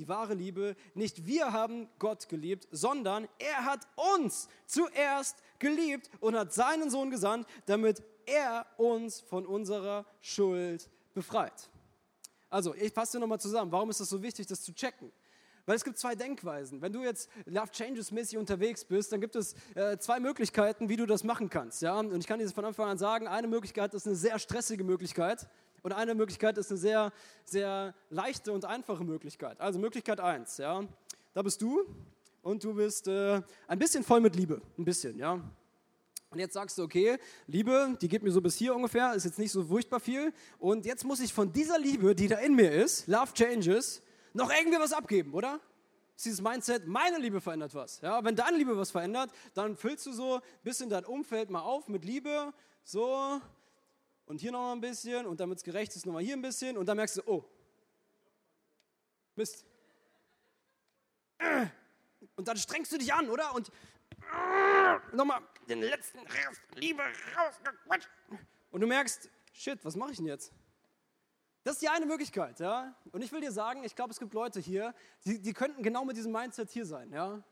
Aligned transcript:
die 0.00 0.08
wahre 0.08 0.34
Liebe. 0.34 0.76
Nicht 0.94 1.26
wir 1.26 1.52
haben 1.52 1.88
Gott 1.98 2.28
geliebt, 2.28 2.66
sondern 2.70 3.28
er 3.38 3.64
hat 3.66 3.86
uns 4.16 4.48
zuerst 4.66 5.36
geliebt 5.58 6.10
und 6.20 6.34
hat 6.34 6.54
seinen 6.54 6.90
Sohn 6.90 7.10
gesandt, 7.10 7.46
damit 7.66 8.02
er 8.26 8.66
uns 8.78 9.20
von 9.20 9.46
unserer 9.46 10.06
Schuld 10.20 10.88
befreit. 11.12 11.68
Also, 12.48 12.74
ich 12.74 12.92
fasse 12.92 13.20
nochmal 13.20 13.40
zusammen. 13.40 13.70
Warum 13.70 13.90
ist 13.90 14.00
es 14.00 14.08
so 14.08 14.22
wichtig, 14.22 14.46
das 14.46 14.62
zu 14.62 14.74
checken? 14.74 15.12
Weil 15.66 15.76
es 15.76 15.84
gibt 15.84 15.98
zwei 15.98 16.14
Denkweisen. 16.14 16.80
Wenn 16.80 16.92
du 16.92 17.02
jetzt 17.02 17.28
Love 17.44 17.70
Changes 17.70 18.10
mäßig 18.10 18.38
unterwegs 18.38 18.84
bist, 18.84 19.12
dann 19.12 19.20
gibt 19.20 19.36
es 19.36 19.54
äh, 19.74 19.98
zwei 19.98 20.18
Möglichkeiten, 20.18 20.88
wie 20.88 20.96
du 20.96 21.06
das 21.06 21.22
machen 21.22 21.50
kannst. 21.50 21.82
Ja? 21.82 21.98
Und 21.98 22.16
ich 22.16 22.26
kann 22.26 22.38
dir 22.38 22.48
von 22.48 22.64
Anfang 22.64 22.88
an 22.88 22.98
sagen, 22.98 23.28
eine 23.28 23.46
Möglichkeit 23.46 23.94
ist 23.94 24.06
eine 24.06 24.16
sehr 24.16 24.38
stressige 24.38 24.82
Möglichkeit 24.82 25.46
und 25.82 25.92
eine 25.92 26.14
Möglichkeit 26.14 26.58
ist 26.58 26.70
eine 26.70 26.78
sehr, 26.78 27.12
sehr 27.44 27.94
leichte 28.10 28.52
und 28.52 28.64
einfache 28.64 29.04
Möglichkeit. 29.04 29.60
Also 29.60 29.78
Möglichkeit 29.78 30.20
1, 30.20 30.58
ja? 30.58 30.84
da 31.32 31.42
bist 31.42 31.62
du 31.62 31.84
und 32.42 32.64
du 32.64 32.74
bist 32.74 33.08
äh, 33.08 33.40
ein 33.68 33.78
bisschen 33.78 34.02
voll 34.02 34.20
mit 34.20 34.36
Liebe. 34.36 34.60
Ein 34.78 34.84
bisschen, 34.84 35.18
ja. 35.18 35.40
Und 36.30 36.38
jetzt 36.38 36.54
sagst 36.54 36.78
du, 36.78 36.84
okay, 36.84 37.18
Liebe, 37.46 37.96
die 38.00 38.08
geht 38.08 38.22
mir 38.22 38.30
so 38.30 38.40
bis 38.40 38.56
hier 38.56 38.74
ungefähr, 38.74 39.14
ist 39.14 39.24
jetzt 39.24 39.38
nicht 39.38 39.50
so 39.50 39.64
furchtbar 39.64 39.98
viel. 39.98 40.32
Und 40.58 40.86
jetzt 40.86 41.04
muss 41.04 41.20
ich 41.20 41.32
von 41.32 41.52
dieser 41.52 41.78
Liebe, 41.78 42.14
die 42.14 42.28
da 42.28 42.38
in 42.38 42.54
mir 42.54 42.70
ist, 42.70 43.08
Love 43.08 43.32
Changes, 43.34 44.00
noch 44.32 44.50
irgendwie 44.52 44.78
was 44.78 44.92
abgeben, 44.92 45.34
oder? 45.34 45.58
Ist 46.14 46.26
dieses 46.26 46.40
Mindset, 46.40 46.86
meine 46.86 47.18
Liebe 47.18 47.40
verändert 47.40 47.74
was. 47.74 48.00
Ja, 48.00 48.22
wenn 48.22 48.36
deine 48.36 48.56
Liebe 48.56 48.76
was 48.76 48.92
verändert, 48.92 49.30
dann 49.54 49.76
füllst 49.76 50.06
du 50.06 50.12
so 50.12 50.36
ein 50.36 50.42
bisschen 50.62 50.88
dein 50.88 51.04
Umfeld 51.04 51.50
mal 51.50 51.62
auf 51.62 51.88
mit 51.88 52.04
Liebe, 52.04 52.52
so 52.84 53.40
und 54.30 54.40
hier 54.40 54.52
noch 54.52 54.70
ein 54.70 54.80
bisschen 54.80 55.26
und 55.26 55.40
damit 55.40 55.58
es 55.58 55.64
gerecht 55.64 55.96
ist, 55.96 56.06
nochmal 56.06 56.22
hier 56.22 56.36
ein 56.36 56.40
bisschen 56.40 56.78
und 56.78 56.86
dann 56.86 56.96
merkst 56.96 57.16
du, 57.16 57.22
oh, 57.26 57.44
Mist. 59.34 59.66
Und 62.36 62.46
dann 62.46 62.56
strengst 62.56 62.92
du 62.92 62.98
dich 62.98 63.12
an, 63.12 63.28
oder? 63.28 63.52
Und 63.56 63.72
nochmal 65.12 65.40
den 65.68 65.80
letzten 65.80 66.20
Rest 66.20 66.62
Liebe 66.76 67.02
rausgequatscht. 67.36 68.08
Und 68.70 68.80
du 68.80 68.86
merkst, 68.86 69.28
shit, 69.52 69.84
was 69.84 69.96
mache 69.96 70.12
ich 70.12 70.18
denn 70.18 70.26
jetzt? 70.26 70.52
Das 71.64 71.74
ist 71.74 71.82
die 71.82 71.88
eine 71.88 72.06
Möglichkeit, 72.06 72.60
ja. 72.60 72.94
Und 73.10 73.22
ich 73.24 73.32
will 73.32 73.40
dir 73.40 73.50
sagen, 73.50 73.82
ich 73.82 73.96
glaube, 73.96 74.12
es 74.12 74.20
gibt 74.20 74.32
Leute 74.32 74.60
hier, 74.60 74.94
die, 75.24 75.40
die 75.42 75.52
könnten 75.52 75.82
genau 75.82 76.04
mit 76.04 76.16
diesem 76.16 76.30
Mindset 76.30 76.70
hier 76.70 76.86
sein, 76.86 77.12
ja. 77.12 77.42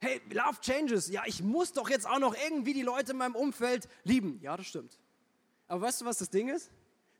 Hey, 0.00 0.20
Love 0.30 0.60
changes. 0.60 1.08
Ja, 1.08 1.22
ich 1.24 1.42
muss 1.42 1.72
doch 1.72 1.88
jetzt 1.88 2.06
auch 2.06 2.18
noch 2.18 2.36
irgendwie 2.36 2.74
die 2.74 2.82
Leute 2.82 3.12
in 3.12 3.18
meinem 3.18 3.36
Umfeld 3.36 3.88
lieben. 4.04 4.38
Ja, 4.42 4.58
das 4.58 4.66
stimmt. 4.66 4.98
Aber 5.70 5.82
weißt 5.82 6.00
du, 6.00 6.04
was 6.04 6.18
das 6.18 6.28
Ding 6.28 6.48
ist? 6.48 6.68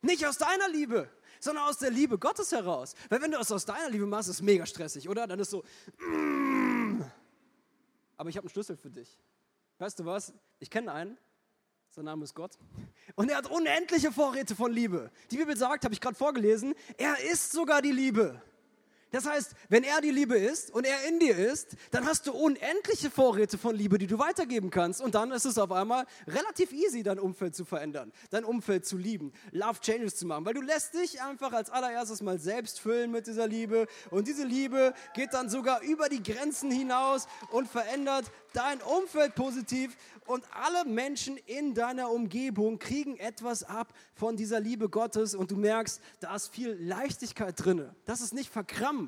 Nicht 0.03 0.27
aus 0.27 0.37
deiner 0.37 0.69
Liebe, 0.69 1.09
sondern 1.39 1.69
aus 1.69 1.79
der 1.79 1.91
Liebe 1.91 2.19
Gottes 2.19 2.51
heraus. 2.51 2.97
Weil 3.09 3.23
wenn 3.23 3.31
du 3.31 3.39
es 3.39 3.53
aus 3.53 3.65
deiner 3.65 3.89
Liebe 3.89 4.07
machst, 4.07 4.29
ist 4.29 4.37
es 4.37 4.43
mega 4.43 4.67
stressig, 4.67 5.09
oder? 5.09 5.29
Dann 5.29 5.39
ist 5.39 5.51
so, 5.51 5.63
mm. 5.99 7.01
aber 8.17 8.29
ich 8.29 8.37
habe 8.37 8.47
einen 8.47 8.51
Schlüssel 8.51 8.77
für 8.77 8.91
dich. 8.91 9.17
Weißt 9.79 10.01
du 10.01 10.05
was? 10.05 10.33
Ich 10.59 10.69
kenne 10.69 10.93
einen, 10.93 11.17
sein 11.91 12.07
Name 12.07 12.25
ist 12.25 12.35
Gott. 12.35 12.59
Und 13.15 13.31
er 13.31 13.37
hat 13.37 13.49
unendliche 13.49 14.11
Vorräte 14.11 14.57
von 14.57 14.73
Liebe. 14.73 15.13
Die 15.31 15.37
Bibel 15.37 15.57
sagt, 15.57 15.85
habe 15.85 15.95
ich 15.95 16.01
gerade 16.01 16.17
vorgelesen, 16.17 16.75
er 16.99 17.21
ist 17.31 17.53
sogar 17.53 17.81
die 17.81 17.93
Liebe. 17.93 18.43
Das 19.13 19.27
heißt, 19.27 19.55
wenn 19.69 19.83
er 19.83 20.01
die 20.01 20.11
Liebe 20.11 20.37
ist 20.37 20.71
und 20.71 20.87
er 20.87 21.09
in 21.09 21.19
dir 21.19 21.37
ist, 21.37 21.77
dann 21.91 22.07
hast 22.07 22.27
du 22.27 22.33
unendliche 22.33 23.11
Vorräte 23.11 23.59
von 23.59 23.75
Liebe, 23.75 23.99
die 23.99 24.07
du 24.07 24.19
weitergeben 24.19 24.71
kannst. 24.71 25.01
Und 25.01 25.15
dann 25.15 25.33
ist 25.33 25.45
es 25.45 25.59
auf 25.59 25.73
einmal 25.73 26.07
relativ 26.29 26.73
easy, 26.73 27.03
dein 27.03 27.19
Umfeld 27.19 27.57
zu 27.57 27.65
verändern, 27.65 28.13
dein 28.31 28.45
Umfeld 28.45 28.87
zu 28.87 28.97
lieben, 28.97 29.33
Love 29.51 29.81
Changes 29.81 30.17
zu 30.17 30.27
machen. 30.27 30.45
Weil 30.45 30.55
du 30.55 30.61
lässt 30.61 30.95
dich 30.95 31.21
einfach 31.23 31.53
als 31.53 31.71
allererstes 31.71 32.23
mal 32.23 32.39
selbst 32.39 32.81
füllen 32.81 33.11
mit 33.11 33.27
dieser 33.27 33.49
Liebe. 33.49 33.87
Und 34.11 34.29
diese 34.29 34.45
Liebe 34.45 34.95
geht 35.15 35.35
dann 35.35 35.49
sogar 35.49 35.83
über 35.83 36.09
die 36.09 36.23
Grenzen 36.23 36.71
hinaus 36.71 37.27
und 37.51 37.69
verändert 37.69 38.31
dein 38.53 38.81
Umfeld 38.83 39.35
positiv 39.35 39.97
und 40.27 40.45
alle 40.53 40.89
Menschen 40.89 41.37
in 41.47 41.75
deiner 41.75 42.11
Umgebung 42.11 42.79
kriegen 42.79 43.17
etwas 43.17 43.65
ab 43.65 43.93
von 44.15 44.37
dieser 44.37 44.61
Liebe 44.61 44.89
Gottes 44.89 45.35
und 45.35 45.51
du 45.51 45.57
merkst, 45.57 46.01
da 46.21 46.37
ist 46.37 46.49
viel 46.49 46.77
Leichtigkeit 46.81 47.55
drin. 47.57 47.91
Das 48.05 48.21
ist 48.21 48.33
nicht 48.33 48.51
verkrampft, 48.51 49.00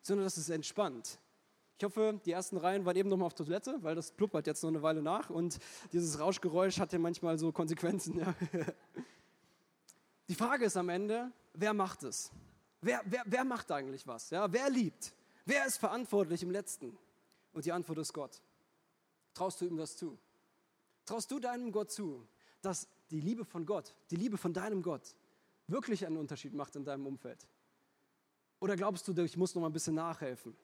sondern 0.00 0.24
das 0.24 0.38
ist 0.38 0.48
entspannt. 0.48 1.18
Ich 1.78 1.84
hoffe, 1.84 2.20
die 2.24 2.32
ersten 2.32 2.56
Reihen 2.56 2.84
waren 2.84 2.96
eben 2.96 3.08
noch 3.08 3.16
mal 3.16 3.26
auf 3.26 3.34
Toilette, 3.34 3.78
weil 3.82 3.94
das 3.94 4.12
pluppert 4.12 4.46
jetzt 4.46 4.62
noch 4.62 4.68
eine 4.68 4.82
Weile 4.82 5.00
nach 5.02 5.30
und 5.30 5.58
dieses 5.92 6.18
Rauschgeräusch 6.18 6.78
hat 6.78 6.92
ja 6.92 6.98
manchmal 6.98 7.38
so 7.38 7.52
Konsequenzen. 7.52 8.18
Ja. 8.18 8.34
Die 10.28 10.34
Frage 10.34 10.66
ist 10.66 10.76
am 10.76 10.88
Ende, 10.90 11.32
wer 11.54 11.74
macht 11.74 12.02
es? 12.04 12.30
Wer, 12.80 13.02
wer, 13.04 13.22
wer 13.26 13.44
macht 13.44 13.72
eigentlich 13.72 14.06
was? 14.06 14.30
Ja, 14.30 14.52
wer 14.52 14.70
liebt? 14.70 15.12
Wer 15.44 15.66
ist 15.66 15.78
verantwortlich 15.78 16.42
im 16.42 16.50
Letzten? 16.50 16.96
Und 17.52 17.64
die 17.64 17.72
Antwort 17.72 17.98
ist 17.98 18.12
Gott. 18.12 18.40
Traust 19.34 19.60
du 19.60 19.64
ihm 19.64 19.76
das 19.76 19.96
zu? 19.96 20.18
Traust 21.04 21.30
du 21.30 21.40
deinem 21.40 21.72
Gott 21.72 21.90
zu, 21.90 22.26
dass 22.62 22.86
die 23.10 23.20
Liebe 23.20 23.44
von 23.44 23.66
Gott, 23.66 23.96
die 24.10 24.16
Liebe 24.16 24.36
von 24.36 24.52
deinem 24.52 24.82
Gott 24.82 25.16
wirklich 25.66 26.06
einen 26.06 26.16
Unterschied 26.16 26.54
macht 26.54 26.76
in 26.76 26.84
deinem 26.84 27.06
Umfeld? 27.06 27.46
Oder 28.60 28.76
glaubst 28.76 29.08
du, 29.08 29.22
ich 29.22 29.36
muss 29.36 29.54
noch 29.54 29.62
mal 29.62 29.68
ein 29.68 29.72
bisschen 29.72 29.94
nachhelfen? 29.94 30.56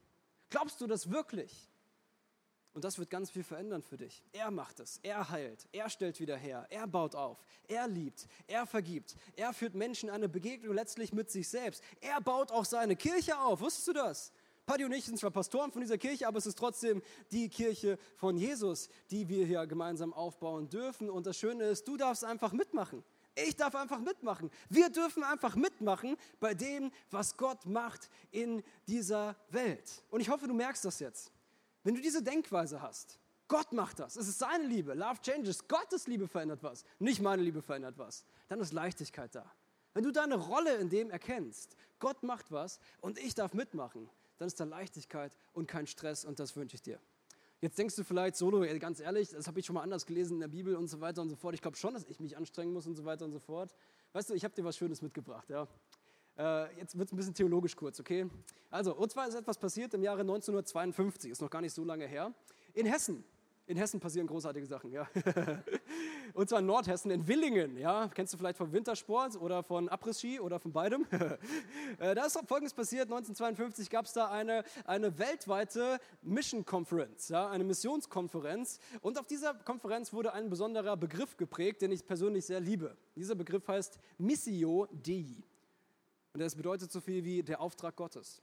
Glaubst 0.51 0.81
du 0.81 0.87
das 0.87 1.11
wirklich? 1.11 1.69
Und 2.75 2.85
das 2.85 2.99
wird 2.99 3.09
ganz 3.09 3.31
viel 3.31 3.43
verändern 3.43 3.83
für 3.83 3.97
dich. 3.97 4.23
Er 4.33 4.51
macht 4.51 4.81
es, 4.81 5.01
er 5.03 5.31
heilt, 5.31 5.67
er 5.73 5.89
stellt 5.89 6.21
wieder 6.21 6.37
her, 6.37 6.67
er 6.69 6.87
baut 6.87 7.15
auf, 7.15 7.43
er 7.67 7.89
liebt, 7.89 8.29
er 8.47 8.67
vergibt, 8.67 9.17
er 9.35 9.55
führt 9.55 9.75
Menschen 9.75 10.11
eine 10.11 10.29
Begegnung 10.29 10.75
letztlich 10.75 11.15
mit 11.15 11.31
sich 11.31 11.49
selbst. 11.49 11.83
Er 12.03 12.21
baut 12.21 12.53
auch 12.53 12.67
seine 12.67 12.95
Kirche 12.95 13.39
auf. 13.39 13.61
Wusstest 13.63 13.89
du 13.89 13.93
das? 13.95 14.31
Paddy 14.67 14.85
und 14.85 14.93
ich 14.93 15.07
sind 15.07 15.19
zwar 15.19 15.31
Pastoren 15.31 15.73
von 15.73 15.81
dieser 15.81 15.97
Kirche, 15.97 16.29
aber 16.29 16.37
es 16.37 16.45
ist 16.45 16.59
trotzdem 16.59 17.01
die 17.31 17.49
Kirche 17.49 17.99
von 18.17 18.37
Jesus, 18.37 18.91
die 19.11 19.27
wir 19.27 19.47
hier 19.47 19.67
gemeinsam 19.67 20.13
aufbauen 20.13 20.69
dürfen. 20.69 21.09
Und 21.09 21.25
das 21.25 21.39
Schöne 21.39 21.65
ist, 21.65 21.89
du 21.89 21.97
darfst 21.97 22.25
einfach 22.25 22.53
mitmachen. 22.53 23.03
Ich 23.37 23.55
darf 23.55 23.75
einfach 23.75 24.01
mitmachen. 24.01 24.51
Wir 24.71 24.89
dürfen 24.89 25.23
einfach 25.23 25.57
mitmachen 25.57 26.17
bei 26.41 26.55
dem, 26.55 26.91
was 27.11 27.37
Gott 27.37 27.67
macht 27.67 28.09
in 28.31 28.63
dieser 28.89 29.37
Welt. 29.51 30.03
Und 30.11 30.21
ich 30.21 30.31
hoffe, 30.31 30.49
du 30.49 30.55
merkst 30.55 30.87
das 30.87 31.01
jetzt. 31.01 31.31
Wenn 31.85 31.95
du 31.95 32.01
diese 32.01 32.23
Denkweise 32.23 32.81
hast, 32.81 33.21
Gott 33.47 33.73
macht 33.73 33.99
das. 33.99 34.17
Es 34.17 34.27
ist 34.27 34.39
seine 34.39 34.67
Liebe. 34.67 34.95
Love 34.95 35.21
changes. 35.21 35.69
Gottes 35.69 36.07
Liebe 36.07 36.27
verändert 36.27 36.63
was. 36.63 36.83
Nicht 36.99 37.21
meine 37.21 37.43
Liebe 37.43 37.61
verändert 37.61 37.99
was. 37.99 38.25
Dann 38.49 38.59
ist 38.59 38.73
Leichtigkeit 38.73 39.35
da. 39.35 39.45
Wenn 39.93 40.03
du 40.03 40.13
deine 40.13 40.37
Rolle 40.37 40.75
in 40.77 40.89
dem 40.89 41.11
erkennst, 41.11 41.77
Gott 41.99 42.23
macht 42.23 42.51
was 42.51 42.81
und 43.01 43.19
ich 43.19 43.35
darf 43.35 43.55
mitmachen, 43.55 44.09
dann 44.39 44.49
ist 44.49 44.59
da 44.59 44.65
Leichtigkeit 44.65 45.37
und 45.53 45.69
kein 45.69 45.87
Stress 45.87 46.25
und 46.25 46.39
das 46.41 46.57
wünsche 46.57 46.75
ich 46.75 46.83
dir. 46.83 47.01
Jetzt 47.61 47.79
denkst 47.79 47.97
du 47.97 48.05
vielleicht, 48.05 48.37
Solo, 48.37 48.61
ganz 48.79 49.01
ehrlich, 49.01 49.31
das 49.31 49.47
habe 49.47 49.59
ich 49.61 49.67
schon 49.67 49.75
mal 49.75 49.83
anders 49.83 50.05
gelesen 50.05 50.35
in 50.35 50.41
der 50.41 50.49
Bibel 50.49 50.77
und 50.77 50.89
so 50.89 51.01
weiter 51.01 51.23
und 51.23 51.31
so 51.31 51.37
fort. 51.37 51.55
Ich 51.55 51.63
glaube 51.63 51.77
schon, 51.77 51.95
dass 51.95 52.05
ich 52.05 52.21
mich 52.21 52.37
anstrengen 52.37 52.73
muss 52.73 52.87
und 52.87 52.95
so 52.95 53.05
weiter 53.05 53.25
und 53.25 53.33
so 53.33 53.39
fort. 53.39 53.75
Weißt 54.13 54.29
du, 54.29 54.35
ich 54.35 54.45
habe 54.45 54.55
dir 54.55 54.65
was 54.65 54.77
Schönes 54.77 55.01
mitgebracht. 55.01 55.49
Ja? 55.49 55.67
Äh, 56.39 56.77
jetzt 56.79 56.99
wird 56.99 57.09
es 57.09 57.13
ein 57.13 57.17
bisschen 57.17 57.35
theologisch 57.35 57.75
kurz, 57.75 57.99
okay? 57.99 58.29
Also, 58.71 58.95
und 58.95 59.11
zwar 59.11 59.27
ist 59.27 59.35
etwas 59.35 59.57
passiert 59.57 59.95
im 59.95 60.03
Jahre 60.03 60.21
1952, 60.21 61.31
ist 61.31 61.41
noch 61.41 61.49
gar 61.49 61.63
nicht 61.63 61.73
so 61.73 61.83
lange 61.83 62.07
her, 62.07 62.35
in 62.75 62.85
Hessen. 62.85 63.25
In 63.67 63.79
Hessen 63.79 64.01
passieren 64.01 64.27
großartige 64.27 64.67
Sachen, 64.67 64.93
ja. 64.93 65.09
Und 66.37 66.51
zwar 66.51 66.59
in 66.59 66.67
Nordhessen, 66.67 67.11
in 67.11 67.27
Willingen, 67.27 67.79
ja. 67.79 68.11
Kennst 68.15 68.35
du 68.35 68.37
vielleicht 68.37 68.59
vom 68.59 68.71
Wintersport 68.71 69.41
oder 69.41 69.63
von 69.63 69.89
Abriss-Ski 69.89 70.39
oder 70.39 70.61
von 70.61 70.71
beidem? 70.71 71.07
Äh, 71.99 72.15
da 72.15 72.27
ist 72.27 72.39
Folgendes 72.47 72.75
passiert, 72.75 73.05
1952 73.05 73.89
gab 73.89 74.05
es 74.05 74.13
da 74.13 74.29
eine, 74.29 74.65
eine 74.85 75.19
weltweite 75.19 75.99
Mission 76.21 76.65
Conference, 76.67 77.29
ja, 77.29 77.49
eine 77.49 77.65
Missionskonferenz. 77.65 78.81
Und 79.01 79.19
auf 79.19 79.27
dieser 79.27 79.55
Konferenz 79.55 80.13
wurde 80.13 80.35
ein 80.35 80.51
besonderer 80.51 80.97
Begriff 80.97 81.37
geprägt, 81.39 81.81
den 81.81 81.93
ich 81.93 82.05
persönlich 82.07 82.45
sehr 82.45 82.61
liebe. 82.61 82.97
Dieser 83.15 83.35
Begriff 83.35 83.67
heißt 83.67 83.99
Missio 84.19 84.89
Dei. 84.93 85.43
Und 86.35 86.41
das 86.41 86.55
bedeutet 86.55 86.93
so 86.93 87.01
viel 87.01 87.25
wie 87.25 87.43
der 87.43 87.61
Auftrag 87.63 87.97
Gottes. 87.97 88.43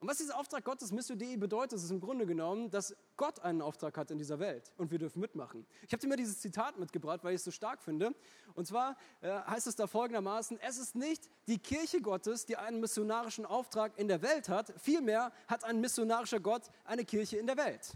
Und 0.00 0.08
was 0.08 0.16
dieser 0.16 0.38
Auftrag 0.38 0.64
Gottes 0.64 0.92
Missio 0.92 1.14
Dei 1.14 1.36
bedeutet, 1.36 1.78
ist 1.78 1.90
im 1.90 2.00
Grunde 2.00 2.24
genommen, 2.24 2.70
dass 2.70 2.96
Gott 3.18 3.38
einen 3.40 3.60
Auftrag 3.60 3.98
hat 3.98 4.10
in 4.10 4.16
dieser 4.16 4.38
Welt 4.38 4.72
und 4.78 4.90
wir 4.90 4.98
dürfen 4.98 5.20
mitmachen. 5.20 5.66
Ich 5.86 5.92
habe 5.92 6.00
dir 6.00 6.08
mal 6.08 6.16
dieses 6.16 6.40
Zitat 6.40 6.78
mitgebracht, 6.78 7.20
weil 7.22 7.34
ich 7.34 7.40
es 7.40 7.44
so 7.44 7.50
stark 7.50 7.82
finde. 7.82 8.14
Und 8.54 8.66
zwar 8.66 8.96
äh, 9.20 9.28
heißt 9.28 9.66
es 9.66 9.76
da 9.76 9.86
folgendermaßen, 9.86 10.58
es 10.60 10.78
ist 10.78 10.96
nicht 10.96 11.28
die 11.48 11.58
Kirche 11.58 12.00
Gottes, 12.00 12.46
die 12.46 12.56
einen 12.56 12.80
missionarischen 12.80 13.44
Auftrag 13.44 13.92
in 13.98 14.08
der 14.08 14.22
Welt 14.22 14.48
hat, 14.48 14.72
vielmehr 14.80 15.32
hat 15.48 15.64
ein 15.64 15.82
missionarischer 15.82 16.40
Gott 16.40 16.62
eine 16.86 17.04
Kirche 17.04 17.36
in 17.36 17.46
der 17.46 17.58
Welt. 17.58 17.92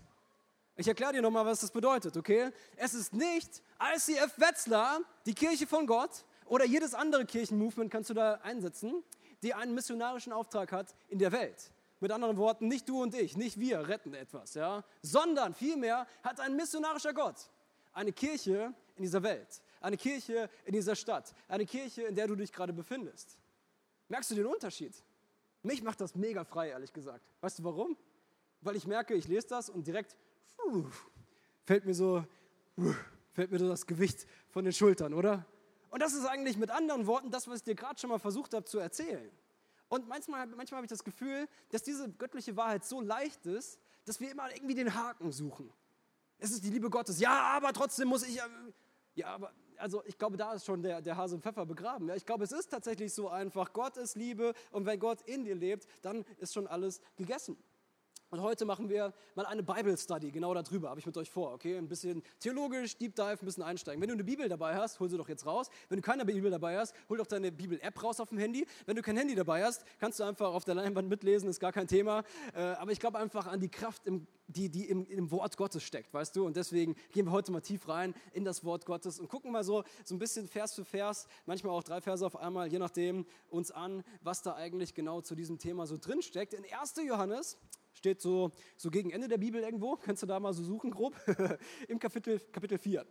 Ich 0.76 0.87
erkläre 0.87 1.14
dir 1.14 1.23
nochmal, 1.23 1.46
was 1.46 1.61
das 1.61 1.70
bedeutet, 1.70 2.19
okay? 2.19 2.50
Es 2.76 2.93
ist 2.93 3.14
nicht 3.14 3.62
ICF 3.81 4.38
Wetzlar, 4.38 5.00
die 5.25 5.34
Kirche 5.34 5.67
von 5.67 5.87
Gott, 5.87 6.26
oder 6.44 6.67
jedes 6.67 6.93
andere 6.93 7.25
Kirchenmovement 7.25 7.90
kannst 7.90 8.11
du 8.11 8.14
da 8.14 8.34
einsetzen, 8.43 9.02
die 9.43 9.55
einen 9.55 9.75
missionarischen 9.75 10.34
Auftrag 10.34 10.73
hat 10.73 10.94
in 11.08 11.19
der 11.19 11.32
Welt. 11.32 11.70
Mit 12.05 12.12
anderen 12.12 12.37
Worten, 12.37 12.69
nicht 12.69 12.87
du 12.87 13.01
und 13.01 13.15
ich, 13.15 13.35
nicht 13.35 13.59
wir 13.59 13.89
retten 13.89 14.12
etwas, 14.12 14.53
ja, 14.53 14.85
sondern 15.01 15.55
vielmehr 15.55 16.06
hat 16.23 16.39
ein 16.39 16.55
missionarischer 16.55 17.15
Gott 17.15 17.49
eine 17.95 18.12
Kirche 18.12 18.75
in 18.97 19.05
dieser 19.05 19.23
Welt, 19.23 19.62
eine 19.81 19.97
Kirche 19.97 20.51
in 20.67 20.75
dieser 20.75 20.95
Stadt, 20.97 21.35
eine 21.49 21.65
Kirche, 21.65 22.03
in 22.03 22.15
der 22.15 22.27
du 22.27 22.35
dich 22.35 22.53
gerade 22.53 22.75
befindest. 22.75 23.39
Merkst 24.09 24.33
du 24.33 24.35
den 24.35 24.45
Unterschied? 24.45 24.93
Mich 25.62 25.83
macht 25.83 25.99
das 26.03 26.15
mega 26.15 26.45
frei, 26.45 26.69
ehrlich 26.69 26.93
gesagt. 26.93 27.25
Weißt 27.41 27.61
du 27.61 27.65
warum? 27.65 27.97
Weil 28.61 28.77
ich 28.77 28.87
merke, 28.87 29.15
ich 29.15 29.27
lese 29.27 29.47
das 29.49 29.71
und 29.71 29.87
direkt 29.87 30.15
fällt 31.65 31.87
mir 31.87 31.95
so, 31.95 32.23
fällt 33.33 33.51
mir 33.51 33.59
so 33.59 33.67
das 33.67 33.87
Gewicht 33.87 34.27
von 34.51 34.65
den 34.65 34.75
Schultern, 34.75 35.15
oder? 35.15 35.47
Und 35.89 36.03
das 36.03 36.12
ist 36.12 36.27
eigentlich 36.27 36.59
mit 36.59 36.71
anderen 36.71 37.06
Worten 37.06 37.31
das, 37.31 37.49
was 37.49 37.61
ich 37.61 37.62
dir 37.62 37.75
gerade 37.75 37.99
schon 37.99 38.11
mal 38.11 38.19
versucht 38.19 38.53
habe 38.53 38.67
zu 38.67 38.79
erzählen. 38.79 39.31
Und 39.94 40.08
manchmal, 40.08 40.44
manchmal 40.49 40.79
habe 40.79 40.87
ich 40.87 40.91
das 40.91 41.05
Gefühl, 41.05 41.46
dass 41.70 41.85
diese 41.85 42.11
göttliche 42.11 42.56
Wahrheit 42.56 42.85
so 42.85 43.00
leicht 43.00 43.46
ist, 43.46 43.79
dass 44.06 44.19
wir 44.19 44.29
immer 44.29 44.52
irgendwie 44.52 44.75
den 44.75 44.93
Haken 44.93 45.31
suchen. 45.31 45.73
Es 46.37 46.50
ist 46.50 46.64
die 46.64 46.70
Liebe 46.70 46.91
Gottes. 46.91 47.20
Ja, 47.20 47.43
aber 47.55 47.73
trotzdem 47.73 48.08
muss 48.08 48.25
ich. 48.25 48.41
Ja, 49.14 49.29
aber 49.29 49.52
also 49.79 50.02
ich 50.05 50.19
glaube, 50.19 50.37
da 50.37 50.55
ist 50.55 50.64
schon 50.64 50.82
der, 50.82 51.00
der 51.00 51.17
Hase 51.17 51.37
im 51.37 51.43
Pfeffer 51.43 51.64
begraben. 51.64 52.08
Ja, 52.08 52.17
ich 52.17 52.26
glaube, 52.26 52.43
es 52.43 52.50
ist 52.50 52.73
tatsächlich 52.73 53.14
so 53.14 53.29
einfach. 53.29 53.73
Gott 53.73 53.96
ist 53.96 54.17
Liebe 54.17 54.55
und 54.73 54.85
wenn 54.85 54.99
Gott 54.99 55.23
in 55.29 55.44
dir 55.44 55.55
lebt, 55.55 55.87
dann 56.02 56.25
ist 56.38 56.55
schon 56.55 56.67
alles 56.67 57.00
gegessen. 57.14 57.56
Und 58.34 58.42
heute 58.42 58.64
machen 58.64 58.88
wir 58.88 59.14
mal 59.36 59.46
eine 59.46 59.62
Bible 59.62 59.96
Study, 59.96 60.32
genau 60.32 60.54
darüber, 60.54 60.90
habe 60.90 60.98
ich 60.98 61.06
mit 61.06 61.16
euch 61.16 61.31
vor, 61.31 61.52
okay? 61.52 61.78
Ein 61.78 61.86
bisschen 61.86 62.20
theologisch, 62.40 62.98
Deep 62.98 63.14
Dive, 63.14 63.38
ein 63.40 63.44
bisschen 63.44 63.62
einsteigen. 63.62 64.02
Wenn 64.02 64.08
du 64.08 64.14
eine 64.14 64.25
Bibel 64.25 64.48
dabei 64.48 64.75
hast, 64.75 64.98
hol 64.98 65.08
sie 65.08 65.16
doch 65.16 65.28
jetzt 65.28 65.46
raus. 65.46 65.70
Wenn 65.88 65.98
du 65.98 66.02
keine 66.02 66.25
Bibel 66.25 66.50
dabei 66.50 66.76
hast, 66.76 66.96
hol 67.08 67.16
doch 67.16 67.28
deine 67.28 67.52
Bibel-App 67.52 68.02
raus 68.02 68.19
auf 68.19 68.31
dem 68.31 68.38
Handy. 68.38 68.66
Wenn 68.86 68.96
du 68.96 69.02
kein 69.02 69.16
Handy 69.16 69.36
dabei 69.36 69.62
hast, 69.62 69.84
kannst 70.00 70.19
du 70.19 70.25
einfach 70.25 70.52
auf 70.52 70.64
der 70.64 70.75
Leinwand 70.75 71.08
mitlesen, 71.08 71.48
ist 71.48 71.60
gar 71.60 71.70
kein 71.70 71.86
Thema. 71.86 72.25
Äh, 72.56 72.58
aber 72.60 72.90
ich 72.90 72.98
glaube 72.98 73.20
einfach 73.20 73.46
an 73.46 73.60
die 73.60 73.69
Kraft, 73.69 74.02
die, 74.48 74.69
die 74.69 74.88
im, 74.88 75.06
im 75.06 75.31
Wort 75.31 75.56
Gottes 75.56 75.84
steckt, 75.84 76.12
weißt 76.12 76.34
du? 76.34 76.44
Und 76.44 76.56
deswegen 76.56 76.96
gehen 77.12 77.26
wir 77.26 77.31
heute 77.31 77.52
mal 77.52 77.60
tief 77.60 77.88
rein 77.88 78.14
in 78.32 78.44
das 78.44 78.64
Wort 78.64 78.84
Gottes 78.84 79.20
und 79.20 79.28
gucken 79.28 79.52
mal 79.52 79.62
so, 79.62 79.84
so 80.04 80.12
ein 80.12 80.19
bisschen 80.19 80.48
Vers 80.48 80.75
für 80.75 80.84
Vers, 80.84 81.28
manchmal 81.46 81.72
auch 81.72 81.84
drei 81.84 82.00
Verse 82.00 82.26
auf 82.26 82.34
einmal, 82.34 82.66
je 82.66 82.81
nachdem, 82.81 83.26
uns 83.48 83.70
an, 83.70 84.02
was 84.22 84.42
da 84.42 84.56
eigentlich 84.56 84.92
genau 84.92 85.20
zu 85.20 85.36
diesem 85.36 85.58
Thema 85.58 85.86
so 85.86 85.96
drin 85.98 86.20
steckt. 86.20 86.52
In 86.52 86.64
1. 86.64 86.94
Johannes 87.06 87.58
Steht 87.94 88.20
so, 88.20 88.50
so 88.76 88.91
gegen 88.91 89.11
Ende 89.11 89.29
der 89.29 89.38
Bibel 89.38 89.62
irgendwo, 89.62 89.96
kannst 90.02 90.23
du 90.23 90.26
da 90.26 90.38
mal 90.38 90.52
so 90.52 90.62
suchen, 90.62 90.91
grob, 90.91 91.14
im 91.88 91.99
Kapitel, 91.99 92.41
Kapitel 92.52 92.79
4. 92.79 93.06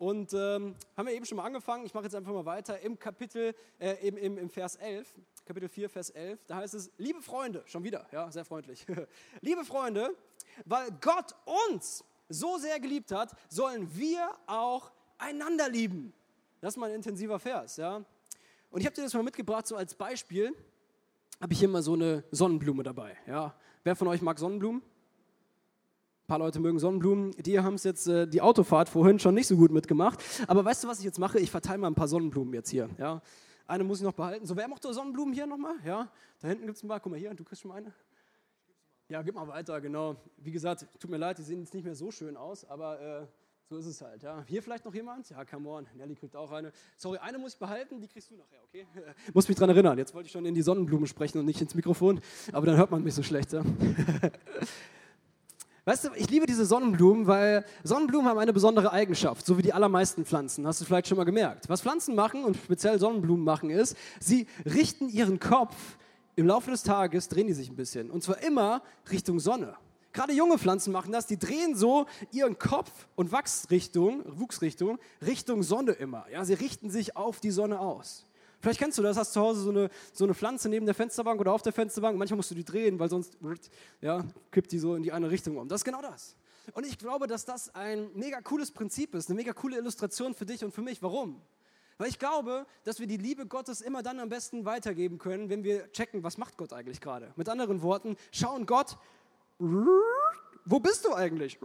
Und 0.00 0.32
ähm, 0.32 0.74
haben 0.96 1.06
wir 1.08 1.12
eben 1.12 1.26
schon 1.26 1.36
mal 1.36 1.44
angefangen, 1.44 1.84
ich 1.84 1.92
mache 1.92 2.04
jetzt 2.04 2.14
einfach 2.14 2.32
mal 2.32 2.46
weiter, 2.46 2.80
im 2.80 2.98
Kapitel, 2.98 3.54
äh, 3.78 4.08
im, 4.08 4.16
im, 4.16 4.38
im 4.38 4.48
Vers 4.48 4.76
11, 4.76 5.12
Kapitel 5.44 5.68
4, 5.68 5.90
Vers 5.90 6.08
11, 6.08 6.46
da 6.46 6.56
heißt 6.56 6.72
es, 6.72 6.90
liebe 6.96 7.20
Freunde, 7.20 7.62
schon 7.66 7.84
wieder, 7.84 8.06
ja, 8.10 8.30
sehr 8.30 8.46
freundlich, 8.46 8.86
liebe 9.42 9.62
Freunde, 9.62 10.16
weil 10.64 10.88
Gott 11.02 11.34
uns 11.68 12.02
so 12.30 12.56
sehr 12.56 12.80
geliebt 12.80 13.12
hat, 13.12 13.36
sollen 13.50 13.94
wir 13.94 14.34
auch 14.46 14.90
einander 15.18 15.68
lieben. 15.68 16.14
Das 16.62 16.74
ist 16.74 16.76
mal 16.78 16.88
ein 16.88 16.96
intensiver 16.96 17.38
Vers, 17.38 17.76
ja. 17.76 18.02
Und 18.70 18.80
ich 18.80 18.86
habe 18.86 18.94
dir 18.94 19.02
das 19.02 19.12
mal 19.12 19.22
mitgebracht, 19.22 19.66
so 19.66 19.76
als 19.76 19.94
Beispiel, 19.94 20.54
habe 21.40 21.52
ich 21.52 21.58
hier 21.58 21.68
mal 21.68 21.82
so 21.82 21.92
eine 21.92 22.24
Sonnenblume 22.30 22.82
dabei, 22.82 23.18
ja. 23.26 23.54
Wer 23.82 23.96
von 23.96 24.08
euch 24.08 24.20
mag 24.20 24.38
Sonnenblumen? 24.38 24.82
Ein 24.82 26.26
paar 26.26 26.38
Leute 26.38 26.60
mögen 26.60 26.78
Sonnenblumen. 26.78 27.32
Die 27.32 27.58
haben 27.58 27.74
es 27.74 27.84
jetzt 27.84 28.06
äh, 28.06 28.28
die 28.28 28.42
Autofahrt 28.42 28.88
vorhin 28.88 29.18
schon 29.18 29.34
nicht 29.34 29.46
so 29.46 29.56
gut 29.56 29.70
mitgemacht. 29.70 30.22
Aber 30.46 30.64
weißt 30.64 30.84
du, 30.84 30.88
was 30.88 30.98
ich 30.98 31.04
jetzt 31.04 31.18
mache? 31.18 31.38
Ich 31.40 31.50
verteile 31.50 31.78
mal 31.78 31.86
ein 31.86 31.94
paar 31.94 32.08
Sonnenblumen 32.08 32.52
jetzt 32.52 32.68
hier. 32.68 32.90
Ja? 32.98 33.22
Eine 33.66 33.84
muss 33.84 33.98
ich 33.98 34.04
noch 34.04 34.12
behalten. 34.12 34.46
So, 34.46 34.54
wer 34.54 34.68
mochte 34.68 34.92
Sonnenblumen 34.92 35.32
hier 35.32 35.46
nochmal? 35.46 35.76
Ja, 35.84 36.10
da 36.40 36.48
hinten 36.48 36.66
gibt 36.66 36.76
es 36.76 36.82
ein 36.82 36.88
paar. 36.88 37.00
Guck 37.00 37.12
mal 37.12 37.18
hier, 37.18 37.32
du 37.32 37.42
kriegst 37.42 37.62
schon 37.62 37.70
mal 37.70 37.76
eine. 37.76 37.94
Ja, 39.08 39.22
gib 39.22 39.34
mal 39.34 39.48
weiter, 39.48 39.80
genau. 39.80 40.16
Wie 40.36 40.50
gesagt, 40.50 40.86
tut 40.98 41.10
mir 41.10 41.16
leid, 41.16 41.38
die 41.38 41.42
sehen 41.42 41.60
jetzt 41.60 41.72
nicht 41.72 41.84
mehr 41.84 41.94
so 41.94 42.10
schön 42.10 42.36
aus, 42.36 42.64
aber 42.64 43.00
äh, 43.00 43.26
so 43.70 43.76
ist 43.76 43.86
es 43.86 44.02
halt, 44.02 44.24
ja. 44.24 44.42
Hier 44.48 44.64
vielleicht 44.64 44.84
noch 44.84 44.92
jemand? 44.92 45.30
Ja, 45.30 45.44
come 45.44 45.68
on. 45.68 45.86
Nelly 45.94 46.16
kriegt 46.16 46.34
auch 46.34 46.50
eine. 46.50 46.72
Sorry, 46.96 47.18
eine 47.18 47.38
muss 47.38 47.52
ich 47.52 47.58
behalten, 47.60 48.00
die 48.00 48.08
kriegst 48.08 48.28
du 48.28 48.34
nachher, 48.34 48.58
okay? 48.64 48.84
muss 49.32 49.46
mich 49.46 49.56
dran 49.56 49.70
erinnern. 49.70 49.96
Jetzt 49.96 50.12
wollte 50.12 50.26
ich 50.26 50.32
schon 50.32 50.44
in 50.44 50.54
die 50.54 50.62
Sonnenblume 50.62 51.06
sprechen 51.06 51.38
und 51.38 51.46
nicht 51.46 51.60
ins 51.60 51.76
Mikrofon, 51.76 52.20
aber 52.50 52.66
dann 52.66 52.76
hört 52.76 52.90
man 52.90 53.04
mich 53.04 53.14
so 53.14 53.22
schlecht, 53.22 53.52
ja. 53.52 53.62
Weißt 55.84 56.04
du, 56.04 56.08
ich 56.16 56.28
liebe 56.28 56.46
diese 56.46 56.66
Sonnenblumen, 56.66 57.28
weil 57.28 57.64
Sonnenblumen 57.84 58.28
haben 58.28 58.38
eine 58.38 58.52
besondere 58.52 58.92
Eigenschaft, 58.92 59.46
so 59.46 59.56
wie 59.56 59.62
die 59.62 59.72
allermeisten 59.72 60.24
Pflanzen. 60.24 60.66
Hast 60.66 60.80
du 60.80 60.84
vielleicht 60.84 61.06
schon 61.06 61.16
mal 61.16 61.24
gemerkt. 61.24 61.68
Was 61.68 61.80
Pflanzen 61.80 62.16
machen 62.16 62.42
und 62.42 62.56
speziell 62.56 62.98
Sonnenblumen 62.98 63.44
machen, 63.44 63.70
ist, 63.70 63.96
sie 64.18 64.48
richten 64.66 65.08
ihren 65.08 65.38
Kopf 65.38 65.76
im 66.34 66.48
Laufe 66.48 66.72
des 66.72 66.82
Tages, 66.82 67.28
drehen 67.28 67.46
die 67.46 67.52
sich 67.52 67.70
ein 67.70 67.76
bisschen. 67.76 68.10
Und 68.10 68.24
zwar 68.24 68.42
immer 68.42 68.82
Richtung 69.12 69.38
Sonne. 69.38 69.76
Gerade 70.12 70.32
junge 70.32 70.58
Pflanzen 70.58 70.92
machen 70.92 71.12
das, 71.12 71.26
die 71.26 71.38
drehen 71.38 71.76
so 71.76 72.06
ihren 72.32 72.58
Kopf 72.58 72.90
und 73.14 73.30
Wachsrichtung, 73.30 74.22
Wuchsrichtung 74.26 74.98
Richtung 75.24 75.62
Sonne 75.62 75.92
immer. 75.92 76.26
Ja, 76.32 76.44
sie 76.44 76.54
richten 76.54 76.90
sich 76.90 77.16
auf 77.16 77.40
die 77.40 77.50
Sonne 77.50 77.78
aus. 77.78 78.26
Vielleicht 78.60 78.78
kennst 78.78 78.98
du 78.98 79.02
das, 79.02 79.16
hast 79.16 79.32
zu 79.32 79.40
Hause 79.40 79.62
so 79.62 79.70
eine, 79.70 79.88
so 80.12 80.24
eine 80.24 80.34
Pflanze 80.34 80.68
neben 80.68 80.84
der 80.84 80.94
Fensterbank 80.94 81.40
oder 81.40 81.52
auf 81.52 81.62
der 81.62 81.72
Fensterbank. 81.72 82.18
Manchmal 82.18 82.36
musst 82.36 82.50
du 82.50 82.54
die 82.54 82.64
drehen, 82.64 82.98
weil 82.98 83.08
sonst 83.08 83.38
ja, 84.02 84.24
kippt 84.50 84.72
die 84.72 84.78
so 84.78 84.96
in 84.96 85.02
die 85.02 85.12
eine 85.12 85.30
Richtung 85.30 85.56
um. 85.56 85.68
Das 85.68 85.80
ist 85.80 85.84
genau 85.84 86.02
das. 86.02 86.36
Und 86.74 86.86
ich 86.86 86.98
glaube, 86.98 87.26
dass 87.26 87.44
das 87.44 87.74
ein 87.74 88.10
mega 88.14 88.40
cooles 88.42 88.70
Prinzip 88.70 89.14
ist, 89.14 89.28
eine 89.28 89.36
mega 89.36 89.52
coole 89.52 89.78
Illustration 89.78 90.34
für 90.34 90.44
dich 90.44 90.62
und 90.62 90.72
für 90.72 90.82
mich. 90.82 91.02
Warum? 91.02 91.40
Weil 91.96 92.08
ich 92.08 92.18
glaube, 92.18 92.66
dass 92.84 92.98
wir 92.98 93.06
die 93.06 93.16
Liebe 93.16 93.46
Gottes 93.46 93.80
immer 93.80 94.02
dann 94.02 94.20
am 94.20 94.28
besten 94.28 94.64
weitergeben 94.64 95.18
können, 95.18 95.50
wenn 95.50 95.64
wir 95.64 95.90
checken, 95.92 96.22
was 96.22 96.38
macht 96.38 96.56
Gott 96.56 96.72
eigentlich 96.72 97.00
gerade. 97.00 97.32
Mit 97.36 97.48
anderen 97.48 97.82
Worten, 97.82 98.16
schauen 98.32 98.66
Gott, 98.66 98.96
wo 99.60 100.80
bist 100.80 101.04
du 101.04 101.12
eigentlich? 101.12 101.58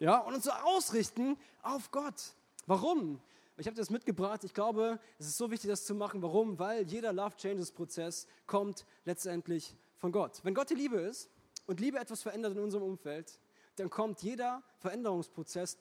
Ja, 0.00 0.18
und 0.18 0.34
uns 0.34 0.44
so 0.44 0.50
ausrichten 0.50 1.36
auf 1.62 1.90
Gott. 1.90 2.34
Warum? 2.66 3.20
Ich 3.58 3.66
habe 3.66 3.76
das 3.76 3.90
mitgebracht. 3.90 4.44
Ich 4.44 4.54
glaube, 4.54 5.00
es 5.18 5.26
ist 5.26 5.36
so 5.36 5.50
wichtig, 5.50 5.70
das 5.70 5.84
zu 5.84 5.94
machen. 5.94 6.20
Warum? 6.20 6.58
Weil 6.58 6.82
jeder 6.82 7.12
Love 7.12 7.36
Changes 7.36 7.72
Prozess 7.72 8.26
kommt 8.46 8.86
letztendlich 9.04 9.76
von 9.96 10.12
Gott. 10.12 10.40
Wenn 10.42 10.54
Gott 10.54 10.70
die 10.70 10.74
Liebe 10.74 10.96
ist 10.96 11.30
und 11.66 11.80
Liebe 11.80 11.98
etwas 11.98 12.22
verändert 12.22 12.52
in 12.56 12.60
unserem 12.60 12.84
Umfeld, 12.84 13.38
dann 13.76 13.88
kommt 13.90 14.22
jeder 14.22 14.62
Veränderungsprozess, 14.78 15.78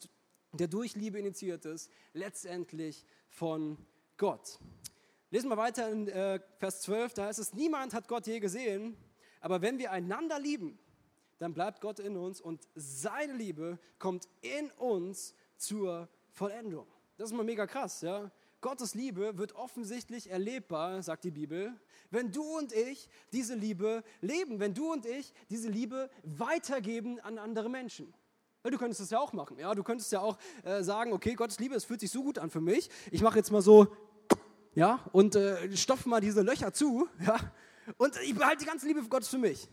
der 0.53 0.67
durch 0.67 0.95
Liebe 0.95 1.17
initiiert 1.17 1.65
ist, 1.65 1.91
letztendlich 2.13 3.05
von 3.29 3.77
Gott. 4.17 4.59
Lesen 5.29 5.49
wir 5.49 5.57
weiter 5.57 5.89
in 5.89 6.07
äh, 6.07 6.39
Vers 6.57 6.81
12, 6.81 7.13
da 7.15 7.25
heißt 7.25 7.39
es, 7.39 7.53
niemand 7.53 7.93
hat 7.93 8.07
Gott 8.07 8.27
je 8.27 8.39
gesehen, 8.39 8.95
aber 9.41 9.61
wenn 9.61 9.79
wir 9.79 9.91
einander 9.91 10.39
lieben, 10.39 10.77
dann 11.39 11.53
bleibt 11.53 11.81
Gott 11.81 11.99
in 11.99 12.17
uns 12.17 12.41
und 12.41 12.67
seine 12.75 13.33
Liebe 13.33 13.79
kommt 13.99 14.27
in 14.41 14.71
uns 14.71 15.35
zur 15.57 16.09
Vollendung. 16.31 16.87
Das 17.17 17.29
ist 17.29 17.35
mal 17.35 17.43
mega 17.43 17.67
krass, 17.67 18.01
ja. 18.01 18.31
Gottes 18.61 18.95
Liebe 18.95 19.37
wird 19.37 19.53
offensichtlich 19.53 20.31
erlebbar, 20.31 21.03
sagt 21.03 21.23
die 21.23 21.31
Bibel, 21.31 21.73
wenn 22.09 22.31
du 22.31 22.41
und 22.57 22.73
ich 22.73 23.07
diese 23.31 23.53
Liebe 23.53 24.03
leben, 24.21 24.59
wenn 24.59 24.73
du 24.73 24.91
und 24.91 25.05
ich 25.05 25.33
diese 25.49 25.69
Liebe 25.69 26.09
weitergeben 26.23 27.19
an 27.19 27.37
andere 27.37 27.69
Menschen. 27.69 28.13
Du 28.63 28.77
könntest 28.77 28.99
das 28.99 29.11
ja 29.11 29.19
auch 29.19 29.31
machen. 29.31 29.57
Ja, 29.59 29.73
du 29.75 29.83
könntest 29.83 30.11
ja 30.11 30.19
auch 30.19 30.37
äh, 30.63 30.83
sagen, 30.83 31.13
okay, 31.13 31.35
Gottes 31.35 31.59
Liebe, 31.59 31.75
es 31.75 31.85
fühlt 31.85 32.01
sich 32.01 32.11
so 32.11 32.23
gut 32.23 32.37
an 32.37 32.49
für 32.49 32.59
mich. 32.59 32.89
Ich 33.11 33.21
mache 33.21 33.37
jetzt 33.37 33.51
mal 33.51 33.61
so, 33.61 33.87
ja, 34.73 34.99
und 35.13 35.35
äh, 35.35 35.75
stopfe 35.77 36.09
mal 36.09 36.19
diese 36.19 36.41
Löcher 36.41 36.73
zu, 36.73 37.07
ja, 37.25 37.39
und 37.97 38.15
ich 38.23 38.35
behalte 38.35 38.63
die 38.63 38.69
ganze 38.69 38.87
Liebe 38.87 39.01
Gottes 39.03 39.29
für 39.29 39.37
mich. 39.37 39.67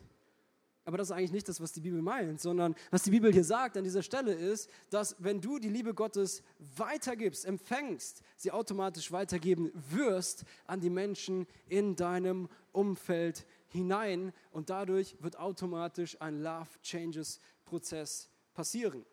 Aber 0.86 0.98
das 0.98 1.08
ist 1.08 1.12
eigentlich 1.12 1.32
nicht 1.32 1.48
das, 1.48 1.60
was 1.62 1.72
die 1.72 1.80
Bibel 1.80 2.02
meint, 2.02 2.40
sondern 2.40 2.74
was 2.90 3.02
die 3.02 3.10
Bibel 3.10 3.32
hier 3.32 3.44
sagt 3.44 3.76
an 3.78 3.84
dieser 3.84 4.02
Stelle 4.02 4.34
ist, 4.34 4.68
dass 4.90 5.16
wenn 5.18 5.40
du 5.40 5.58
die 5.58 5.70
Liebe 5.70 5.94
Gottes 5.94 6.42
weitergibst, 6.76 7.46
empfängst, 7.46 8.22
sie 8.36 8.52
automatisch 8.52 9.10
weitergeben 9.10 9.72
wirst 9.90 10.44
an 10.66 10.80
die 10.80 10.90
Menschen 10.90 11.46
in 11.68 11.96
deinem 11.96 12.50
Umfeld 12.72 13.46
hinein 13.68 14.34
und 14.52 14.68
dadurch 14.68 15.16
wird 15.20 15.38
automatisch 15.38 16.20
ein 16.20 16.42
Love 16.42 16.68
Changes 16.82 17.40
Prozess 17.64 18.28
passieren. 18.52 19.06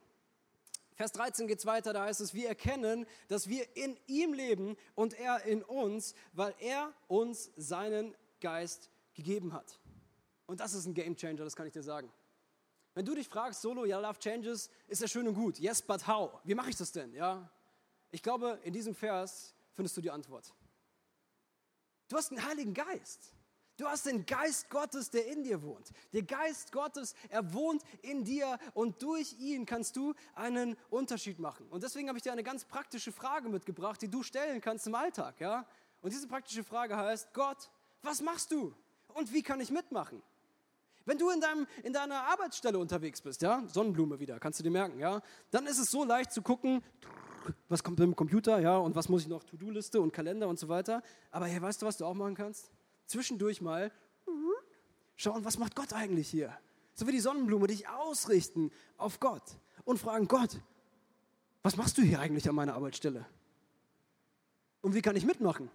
Vers 0.96 1.14
13 1.14 1.48
geht 1.48 1.60
es 1.60 1.66
weiter, 1.66 1.94
da 1.94 2.04
heißt 2.04 2.20
es, 2.20 2.34
wir 2.34 2.50
erkennen, 2.50 3.06
dass 3.30 3.48
wir 3.48 3.66
in 3.78 3.98
ihm 4.08 4.34
leben 4.34 4.76
und 4.94 5.14
er 5.14 5.46
in 5.46 5.64
uns, 5.64 6.16
weil 6.34 6.54
er 6.60 6.94
uns 7.08 7.50
seinen 7.56 8.14
Geist 8.42 8.91
gegeben 9.14 9.54
hat. 9.54 9.80
Und 10.46 10.60
das 10.60 10.74
ist 10.74 10.86
ein 10.86 10.94
Game 10.94 11.16
Changer, 11.16 11.44
das 11.44 11.56
kann 11.56 11.68
ich 11.68 11.74
dir 11.74 11.84
sagen. 11.84 12.12
Wenn 12.94 13.06
du 13.06 13.16
dich 13.16 13.30
fragst, 13.30 13.62
Solo, 13.62 13.86
ja, 13.86 14.00
Love 14.00 14.20
Changes, 14.20 14.70
ist 14.88 15.02
ja 15.02 15.08
schön 15.08 15.28
und 15.28 15.36
gut. 15.36 15.60
Yes, 15.60 15.82
but 15.82 16.06
how? 16.08 16.40
Wie 16.44 16.56
mache 16.56 16.70
ich 16.70 16.76
das 16.76 16.92
denn? 16.92 17.14
Ja? 17.14 17.50
Ich 18.12 18.22
glaube, 18.22 18.60
in 18.64 18.74
diesem 18.74 18.94
Vers 18.94 19.56
findest 19.72 19.96
du 19.96 20.02
die 20.02 20.12
Antwort. 20.12 20.54
Du 22.10 22.18
hast 22.18 22.32
einen 22.32 22.46
Heiligen 22.46 22.74
Geist. 22.74 23.34
Du 23.78 23.88
hast 23.88 24.06
den 24.06 24.26
Geist 24.26 24.70
Gottes, 24.70 25.10
der 25.10 25.28
in 25.28 25.44
dir 25.44 25.64
wohnt. 25.64 25.92
Der 26.12 26.24
Geist 26.24 26.72
Gottes, 26.72 27.16
er 27.30 27.54
wohnt 27.54 27.82
in 28.02 28.26
dir 28.26 28.60
und 28.74 29.02
durch 29.02 29.34
ihn 29.40 29.66
kannst 29.66 29.96
du 29.96 30.14
einen 30.36 30.76
Unterschied 30.90 31.40
machen. 31.40 31.68
Und 31.70 31.82
deswegen 31.82 32.10
habe 32.10 32.18
ich 32.18 32.24
dir 32.24 32.34
eine 32.34 32.44
ganz 32.44 32.66
praktische 32.66 33.12
Frage 33.12 33.48
mitgebracht, 33.48 34.02
die 34.02 34.10
du 34.10 34.22
stellen 34.22 34.60
kannst 34.60 34.86
im 34.86 34.96
Alltag. 34.96 35.40
Ja? 35.40 35.66
Und 36.02 36.12
diese 36.12 36.28
praktische 36.28 36.64
Frage 36.64 36.98
heißt, 36.98 37.34
Gott, 37.34 37.72
was 38.02 38.22
machst 38.22 38.52
du? 38.52 38.76
Und 39.14 39.34
wie 39.34 39.44
kann 39.44 39.60
ich 39.60 39.72
mitmachen? 39.72 40.22
Wenn 41.06 41.18
du 41.18 41.30
in, 41.30 41.42
deinem, 41.42 41.68
in 41.84 41.94
deiner 41.94 42.24
Arbeitsstelle 42.28 42.78
unterwegs 42.78 43.22
bist, 43.22 43.42
ja, 43.42 43.64
Sonnenblume 43.68 44.20
wieder, 44.20 44.40
kannst 44.40 44.60
du 44.60 44.64
dir 44.64 44.70
merken, 44.70 45.00
ja, 45.00 45.22
dann 45.50 45.66
ist 45.66 45.80
es 45.80 45.90
so 45.90 46.04
leicht 46.04 46.32
zu 46.32 46.42
gucken, 46.42 46.84
was 47.70 47.84
kommt 47.84 48.00
im 48.00 48.16
Computer, 48.16 48.60
ja, 48.60 48.78
und 48.78 48.96
was 48.96 49.10
muss 49.10 49.24
ich 49.24 49.28
noch, 49.28 49.44
To-Do-Liste 49.44 50.00
und 50.00 50.14
Kalender 50.14 50.48
und 50.48 50.60
so 50.60 50.70
weiter. 50.70 51.02
Aber 51.32 51.48
hey, 51.48 51.60
weißt 51.60 51.82
du, 51.82 51.88
was 51.88 51.98
du 51.98 52.06
auch 52.06 52.14
machen 52.14 52.36
kannst? 52.36 52.70
Zwischendurch 53.08 53.62
mal 53.62 53.92
schauen, 55.16 55.44
was 55.44 55.58
macht 55.58 55.76
Gott 55.76 55.94
eigentlich 55.94 56.30
hier? 56.30 56.56
So 56.94 57.08
wie 57.08 57.12
die 57.12 57.20
Sonnenblume, 57.20 57.68
dich 57.68 57.88
ausrichten 57.90 58.72
auf 58.98 59.20
Gott 59.20 59.44
und 59.86 59.98
fragen, 59.98 60.28
Gott, 60.28 60.60
was 61.64 61.78
machst 61.78 61.98
du 61.98 62.02
hier 62.02 62.20
eigentlich 62.20 62.48
an 62.50 62.56
meiner 62.56 62.74
Arbeitsstelle? 62.74 63.26
Und 64.82 64.96
wie 64.96 65.02
kann 65.02 65.16
ich 65.16 65.26
mitmachen? 65.26 65.70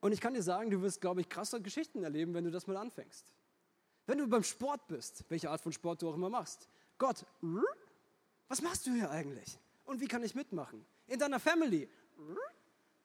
Und 0.00 0.12
ich 0.12 0.20
kann 0.20 0.34
dir 0.34 0.42
sagen, 0.42 0.70
du 0.70 0.82
wirst, 0.82 1.00
glaube 1.00 1.20
ich, 1.20 1.28
krasse 1.28 1.60
Geschichten 1.60 2.02
erleben, 2.02 2.34
wenn 2.34 2.44
du 2.44 2.50
das 2.50 2.66
mal 2.66 2.76
anfängst. 2.76 3.32
Wenn 4.06 4.18
du 4.18 4.28
beim 4.28 4.44
Sport 4.44 4.86
bist, 4.86 5.24
welche 5.28 5.50
Art 5.50 5.60
von 5.60 5.72
Sport 5.72 6.02
du 6.02 6.08
auch 6.08 6.14
immer 6.14 6.30
machst. 6.30 6.68
Gott, 6.98 7.24
was 8.48 8.62
machst 8.62 8.86
du 8.86 8.92
hier 8.92 9.10
eigentlich? 9.10 9.58
Und 9.84 10.00
wie 10.00 10.06
kann 10.06 10.22
ich 10.22 10.34
mitmachen? 10.34 10.84
In 11.06 11.18
deiner 11.18 11.40
Family. 11.40 11.88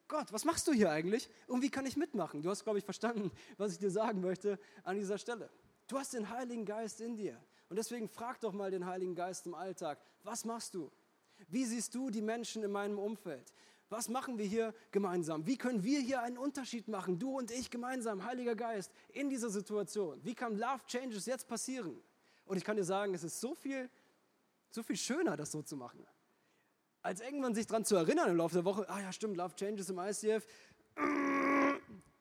Gott, 0.07 0.31
was 0.33 0.45
machst 0.45 0.67
du 0.67 0.73
hier 0.73 0.91
eigentlich? 0.91 1.29
Und 1.47 1.61
wie 1.61 1.69
kann 1.69 1.85
ich 1.85 1.95
mitmachen? 1.95 2.41
Du 2.41 2.49
hast, 2.49 2.63
glaube 2.63 2.79
ich, 2.79 2.85
verstanden, 2.85 3.31
was 3.57 3.71
ich 3.71 3.79
dir 3.79 3.91
sagen 3.91 4.21
möchte 4.21 4.59
an 4.83 4.97
dieser 4.97 5.17
Stelle. 5.17 5.49
Du 5.87 5.97
hast 5.97 6.13
den 6.13 6.29
Heiligen 6.29 6.65
Geist 6.65 7.01
in 7.01 7.15
dir. 7.15 7.41
Und 7.69 7.77
deswegen 7.77 8.09
frag 8.09 8.39
doch 8.41 8.51
mal 8.51 8.69
den 8.69 8.85
Heiligen 8.85 9.15
Geist 9.15 9.45
im 9.45 9.55
Alltag, 9.55 9.99
was 10.23 10.43
machst 10.43 10.73
du? 10.75 10.91
Wie 11.47 11.65
siehst 11.65 11.95
du 11.95 12.09
die 12.09 12.21
Menschen 12.21 12.63
in 12.63 12.71
meinem 12.71 12.99
Umfeld? 12.99 13.53
Was 13.91 14.07
machen 14.07 14.37
wir 14.37 14.45
hier 14.45 14.73
gemeinsam? 14.91 15.45
Wie 15.45 15.57
können 15.57 15.83
wir 15.83 15.99
hier 15.99 16.21
einen 16.21 16.37
Unterschied 16.37 16.87
machen, 16.87 17.19
du 17.19 17.37
und 17.37 17.51
ich 17.51 17.69
gemeinsam, 17.69 18.23
Heiliger 18.23 18.55
Geist, 18.55 18.89
in 19.09 19.29
dieser 19.29 19.49
Situation? 19.49 20.23
Wie 20.23 20.33
kann 20.33 20.57
Love 20.57 20.79
Changes 20.87 21.25
jetzt 21.25 21.45
passieren? 21.45 22.01
Und 22.45 22.55
ich 22.55 22.63
kann 22.63 22.77
dir 22.77 22.85
sagen, 22.85 23.13
es 23.13 23.25
ist 23.25 23.41
so 23.41 23.53
viel, 23.53 23.89
so 24.69 24.81
viel 24.81 24.95
schöner, 24.95 25.35
das 25.35 25.51
so 25.51 25.61
zu 25.61 25.75
machen. 25.75 26.07
Als 27.01 27.19
irgendwann 27.19 27.53
sich 27.53 27.67
daran 27.67 27.83
zu 27.83 27.97
erinnern 27.97 28.29
im 28.29 28.37
Laufe 28.37 28.55
der 28.55 28.63
Woche, 28.63 28.89
ah 28.89 29.01
ja, 29.01 29.11
stimmt, 29.11 29.35
Love 29.35 29.55
Changes 29.55 29.89
im 29.89 29.99
ICF, 29.99 30.47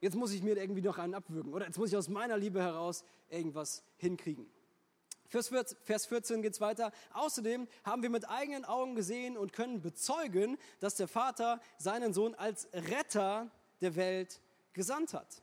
jetzt 0.01 0.17
muss 0.17 0.33
ich 0.33 0.43
mir 0.43 0.57
irgendwie 0.57 0.83
noch 0.83 0.99
einen 0.99 1.15
abwürgen 1.15 1.55
oder 1.55 1.67
jetzt 1.67 1.79
muss 1.79 1.91
ich 1.91 1.97
aus 1.97 2.09
meiner 2.09 2.37
Liebe 2.37 2.61
heraus 2.61 3.05
irgendwas 3.29 3.85
hinkriegen. 3.97 4.51
Vers 5.31 6.07
14 6.07 6.43
geht 6.43 6.55
es 6.55 6.61
weiter. 6.61 6.93
Außerdem 7.13 7.69
haben 7.85 8.03
wir 8.03 8.11
mit 8.11 8.29
eigenen 8.29 8.65
Augen 8.65 8.97
gesehen 8.97 9.39
und 9.39 9.53
können 9.53 9.81
bezeugen, 9.81 10.59
dass 10.81 10.97
der 10.97 11.07
Vater 11.07 11.61
seinen 11.79 12.13
Sohn 12.13 12.35
als 12.35 12.69
Retter 12.73 13.51
der 13.81 13.95
Welt 13.95 14.41
gesandt 14.73 15.15
hat. 15.15 15.43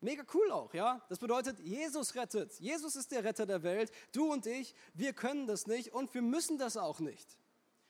Mega 0.00 0.22
cool 0.34 0.52
auch, 0.52 0.72
ja? 0.74 1.04
Das 1.08 1.18
bedeutet, 1.18 1.58
Jesus 1.60 2.14
rettet. 2.14 2.52
Jesus 2.60 2.94
ist 2.94 3.10
der 3.10 3.24
Retter 3.24 3.46
der 3.46 3.62
Welt. 3.62 3.90
Du 4.12 4.30
und 4.32 4.46
ich, 4.46 4.74
wir 4.94 5.12
können 5.12 5.46
das 5.46 5.66
nicht 5.66 5.92
und 5.92 6.14
wir 6.14 6.22
müssen 6.22 6.58
das 6.58 6.76
auch 6.76 7.00
nicht. 7.00 7.36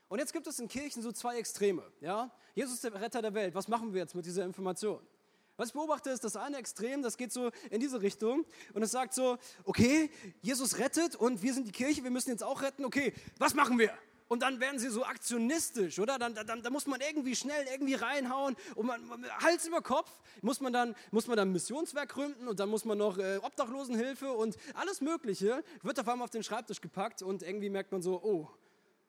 Und 0.09 0.21
jetzt 0.21 0.33
gibt 0.33 0.47
es 0.47 0.59
in 0.59 0.69
Kirchen 0.69 1.03
so 1.03 1.13
zwei 1.13 1.37
Extreme, 1.37 1.83
ja? 2.01 2.31
Jesus 2.55 2.75
ist 2.75 2.85
der 2.85 2.95
Retter 2.95 3.21
der 3.21 3.35
Welt. 3.35 3.55
Was 3.55 3.69
machen 3.69 3.93
wir 3.93 4.01
jetzt 4.01 4.15
mit 4.15 4.25
dieser 4.25 4.45
Information? 4.45 5.07
Was 5.57 5.69
ich 5.69 5.75
beobachte, 5.75 6.11
ist 6.11 6.23
das 6.23 6.37
eine 6.37 6.59
Extrem, 6.59 7.03
das 7.03 7.17
geht 7.17 7.33
so 7.33 7.51
in 7.71 7.81
diese 7.81 8.03
Richtung 8.03 8.45
und 8.75 8.83
es 8.83 8.91
sagt 8.91 9.15
so, 9.15 9.39
okay, 9.65 10.11
Jesus 10.43 10.79
rettet 10.79 11.17
und 11.17 11.43
wir 11.43 11.55
sind 11.55 11.67
die 11.67 11.73
Kirche, 11.73 12.05
wir 12.05 12.11
müssen 12.11 12.31
jetzt 12.31 12.43
auch 12.43 12.61
retten, 12.61 12.85
okay, 12.85 13.15
was 13.39 13.55
machen 13.55 13.79
wir? 13.79 13.91
Und 14.29 14.43
dann 14.43 14.61
werden 14.61 14.79
sie 14.79 14.89
so 14.89 15.05
aktionistisch, 15.05 15.99
oder? 15.99 16.19
Dann, 16.19 16.35
dann, 16.35 16.63
dann 16.63 16.73
muss 16.73 16.87
man 16.87 17.01
irgendwie 17.01 17.37
schnell 17.37 17.65
irgendwie 17.71 17.95
reinhauen 17.95 18.57
und 18.75 18.87
man, 18.87 19.01
Hals 19.39 19.67
über 19.67 19.81
Kopf 19.81 20.11
muss 20.43 20.61
man 20.61 20.73
dann, 20.73 20.95
muss 21.11 21.27
man 21.27 21.37
dann 21.37 21.53
Missionswerk 21.53 22.11
gründen 22.11 22.49
und 22.49 22.59
dann 22.59 22.69
muss 22.69 22.85
man 22.85 22.99
noch 22.99 23.19
äh, 23.19 23.39
Obdachlosenhilfe 23.39 24.33
und 24.33 24.57
alles 24.75 25.01
Mögliche 25.01 25.63
wird 25.83 26.01
auf 26.01 26.09
einmal 26.09 26.25
auf 26.25 26.31
den 26.31 26.43
Schreibtisch 26.43 26.81
gepackt 26.81 27.23
und 27.23 27.43
irgendwie 27.43 27.71
merkt 27.71 27.93
man 27.93 28.03
so, 28.03 28.21
oh, 28.23 28.51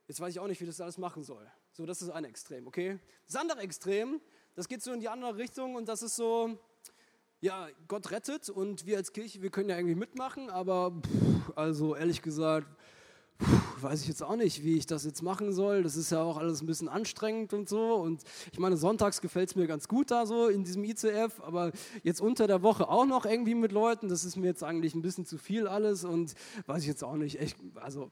jetzt 0.08 0.20
weiß 0.22 0.30
ich 0.30 0.40
auch 0.40 0.48
nicht, 0.48 0.62
wie 0.62 0.66
das 0.66 0.80
alles 0.80 0.98
machen 0.98 1.24
soll. 1.24 1.46
So, 1.74 1.86
das 1.86 2.02
ist 2.02 2.10
ein 2.10 2.24
Extrem, 2.24 2.68
okay? 2.68 3.00
Das 3.26 3.36
andere 3.36 3.60
Extrem 3.60 4.22
das 4.58 4.68
geht 4.68 4.82
so 4.82 4.92
in 4.92 5.00
die 5.00 5.08
andere 5.08 5.38
Richtung 5.38 5.76
und 5.76 5.88
das 5.88 6.02
ist 6.02 6.16
so, 6.16 6.58
ja, 7.42 7.68
Gott 7.88 8.10
rettet 8.10 8.50
und 8.50 8.88
wir 8.88 8.98
als 8.98 9.14
Kirche, 9.14 9.44
wir 9.44 9.52
können 9.52 9.70
ja 9.70 9.76
irgendwie 9.76 9.94
mitmachen, 9.94 10.50
aber 10.50 11.00
pff, 11.00 11.56
also 11.56 11.96
ehrlich 11.96 12.24
gesagt, 12.24 12.68
pff, 13.40 13.84
weiß 13.84 14.02
ich 14.02 14.08
jetzt 14.08 14.24
auch 14.24 14.36
nicht, 14.36 14.64
wie 14.64 14.76
ich 14.76 14.88
das 14.88 15.06
jetzt 15.06 15.22
machen 15.22 15.54
soll. 15.54 15.84
Das 15.84 15.96
ist 15.96 16.12
ja 16.12 16.24
auch 16.24 16.38
alles 16.38 16.62
ein 16.62 16.66
bisschen 16.66 16.90
anstrengend 16.90 17.54
und 17.54 17.70
so. 17.70 17.94
Und 17.98 18.24
ich 18.52 18.58
meine, 18.58 18.78
sonntags 18.78 19.22
gefällt 19.22 19.50
es 19.50 19.56
mir 19.56 19.68
ganz 19.68 19.88
gut 19.88 20.10
da 20.10 20.26
so 20.26 20.48
in 20.48 20.64
diesem 20.64 20.84
ICF, 20.84 21.40
aber 21.42 21.72
jetzt 22.02 22.20
unter 22.20 22.48
der 22.48 22.64
Woche 22.64 22.90
auch 22.90 23.06
noch 23.06 23.28
irgendwie 23.28 23.54
mit 23.54 23.72
Leuten, 23.72 24.10
das 24.10 24.26
ist 24.26 24.38
mir 24.38 24.48
jetzt 24.48 24.64
eigentlich 24.64 24.96
ein 24.96 25.04
bisschen 25.04 25.28
zu 25.28 25.38
viel 25.38 25.68
alles 25.68 26.04
und 26.04 26.34
weiß 26.66 26.82
ich 26.82 26.88
jetzt 26.88 27.04
auch 27.04 27.16
nicht. 27.16 27.40
Echt, 27.40 27.58
also 27.76 28.10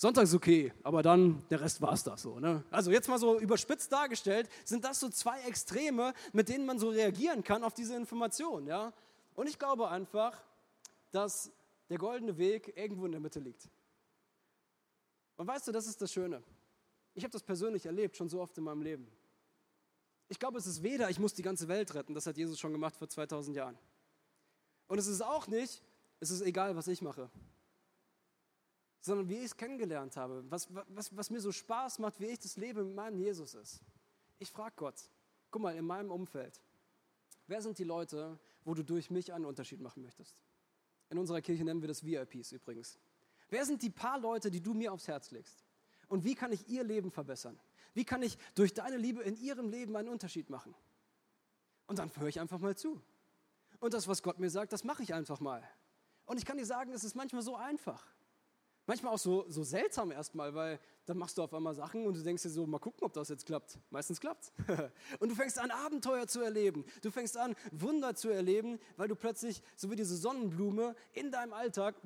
Sonntag 0.00 0.22
ist 0.22 0.34
okay, 0.34 0.72
aber 0.84 1.02
dann 1.02 1.44
der 1.50 1.60
Rest 1.60 1.82
war 1.82 1.92
es 1.92 2.04
das 2.04 2.22
so. 2.22 2.38
Ne? 2.38 2.62
Also 2.70 2.92
jetzt 2.92 3.08
mal 3.08 3.18
so 3.18 3.40
überspitzt 3.40 3.90
dargestellt, 3.90 4.48
sind 4.64 4.84
das 4.84 5.00
so 5.00 5.08
zwei 5.08 5.40
Extreme, 5.40 6.14
mit 6.32 6.48
denen 6.48 6.66
man 6.66 6.78
so 6.78 6.90
reagieren 6.90 7.42
kann 7.42 7.64
auf 7.64 7.74
diese 7.74 7.96
Information. 7.96 8.68
Ja? 8.68 8.92
Und 9.34 9.48
ich 9.48 9.58
glaube 9.58 9.88
einfach, 9.88 10.40
dass 11.10 11.50
der 11.90 11.98
goldene 11.98 12.38
Weg 12.38 12.76
irgendwo 12.76 13.06
in 13.06 13.10
der 13.10 13.20
Mitte 13.20 13.40
liegt. 13.40 13.68
Und 15.36 15.48
weißt 15.48 15.66
du, 15.66 15.72
das 15.72 15.88
ist 15.88 16.00
das 16.00 16.12
Schöne. 16.12 16.44
Ich 17.14 17.24
habe 17.24 17.32
das 17.32 17.42
persönlich 17.42 17.84
erlebt, 17.84 18.16
schon 18.16 18.28
so 18.28 18.40
oft 18.40 18.56
in 18.56 18.62
meinem 18.62 18.82
Leben. 18.82 19.10
Ich 20.28 20.38
glaube, 20.38 20.58
es 20.58 20.68
ist 20.68 20.84
weder, 20.84 21.10
ich 21.10 21.18
muss 21.18 21.34
die 21.34 21.42
ganze 21.42 21.66
Welt 21.66 21.92
retten, 21.96 22.14
das 22.14 22.24
hat 22.24 22.36
Jesus 22.36 22.60
schon 22.60 22.70
gemacht 22.70 22.96
vor 22.96 23.08
2000 23.08 23.56
Jahren. 23.56 23.76
Und 24.86 24.98
es 24.98 25.08
ist 25.08 25.22
auch 25.22 25.48
nicht, 25.48 25.82
es 26.20 26.30
ist 26.30 26.42
egal, 26.42 26.76
was 26.76 26.86
ich 26.86 27.02
mache 27.02 27.28
sondern 29.00 29.28
wie 29.28 29.36
ich 29.36 29.44
es 29.44 29.56
kennengelernt 29.56 30.16
habe, 30.16 30.44
was, 30.50 30.68
was, 30.88 31.16
was 31.16 31.30
mir 31.30 31.40
so 31.40 31.52
Spaß 31.52 31.98
macht, 31.98 32.20
wie 32.20 32.26
ich 32.26 32.38
das 32.38 32.56
Leben 32.56 32.86
mit 32.86 32.96
meinem 32.96 33.18
Jesus 33.18 33.54
ist. 33.54 33.80
Ich 34.38 34.50
frage 34.50 34.74
Gott, 34.76 34.96
guck 35.50 35.62
mal, 35.62 35.74
in 35.76 35.84
meinem 35.84 36.10
Umfeld, 36.10 36.60
wer 37.46 37.62
sind 37.62 37.78
die 37.78 37.84
Leute, 37.84 38.38
wo 38.64 38.74
du 38.74 38.82
durch 38.82 39.10
mich 39.10 39.32
einen 39.32 39.44
Unterschied 39.44 39.80
machen 39.80 40.02
möchtest? 40.02 40.36
In 41.10 41.18
unserer 41.18 41.40
Kirche 41.40 41.64
nennen 41.64 41.80
wir 41.80 41.88
das 41.88 42.04
VIPs 42.04 42.52
übrigens. 42.52 42.98
Wer 43.50 43.64
sind 43.64 43.82
die 43.82 43.90
paar 43.90 44.18
Leute, 44.18 44.50
die 44.50 44.60
du 44.60 44.74
mir 44.74 44.92
aufs 44.92 45.08
Herz 45.08 45.30
legst? 45.30 45.64
Und 46.08 46.24
wie 46.24 46.34
kann 46.34 46.52
ich 46.52 46.68
ihr 46.68 46.84
Leben 46.84 47.10
verbessern? 47.10 47.58
Wie 47.94 48.04
kann 48.04 48.22
ich 48.22 48.36
durch 48.54 48.74
deine 48.74 48.96
Liebe 48.96 49.22
in 49.22 49.36
ihrem 49.36 49.70
Leben 49.70 49.96
einen 49.96 50.08
Unterschied 50.08 50.50
machen? 50.50 50.74
Und 51.86 51.98
dann 51.98 52.14
höre 52.16 52.28
ich 52.28 52.40
einfach 52.40 52.58
mal 52.58 52.76
zu. 52.76 53.00
Und 53.80 53.94
das, 53.94 54.08
was 54.08 54.22
Gott 54.22 54.38
mir 54.38 54.50
sagt, 54.50 54.72
das 54.72 54.84
mache 54.84 55.02
ich 55.02 55.14
einfach 55.14 55.40
mal. 55.40 55.62
Und 56.26 56.36
ich 56.36 56.44
kann 56.44 56.58
dir 56.58 56.66
sagen, 56.66 56.92
es 56.92 57.04
ist 57.04 57.14
manchmal 57.14 57.42
so 57.42 57.56
einfach. 57.56 58.04
Manchmal 58.88 59.12
auch 59.12 59.18
so, 59.18 59.44
so 59.50 59.64
seltsam 59.64 60.10
erstmal, 60.10 60.54
weil 60.54 60.80
dann 61.04 61.18
machst 61.18 61.36
du 61.36 61.42
auf 61.42 61.52
einmal 61.52 61.74
Sachen 61.74 62.06
und 62.06 62.16
du 62.16 62.22
denkst 62.22 62.42
dir 62.44 62.48
so, 62.48 62.66
mal 62.66 62.78
gucken, 62.78 63.04
ob 63.04 63.12
das 63.12 63.28
jetzt 63.28 63.44
klappt. 63.44 63.78
Meistens 63.90 64.18
klappt 64.18 64.50
Und 65.20 65.28
du 65.28 65.34
fängst 65.34 65.58
an, 65.58 65.70
Abenteuer 65.70 66.26
zu 66.26 66.40
erleben. 66.40 66.86
Du 67.02 67.10
fängst 67.10 67.36
an, 67.36 67.54
Wunder 67.70 68.14
zu 68.14 68.30
erleben, 68.30 68.78
weil 68.96 69.06
du 69.06 69.14
plötzlich, 69.14 69.62
so 69.76 69.90
wie 69.90 69.96
diese 69.96 70.16
Sonnenblume, 70.16 70.96
in 71.12 71.30
deinem 71.30 71.52
Alltag 71.52 71.96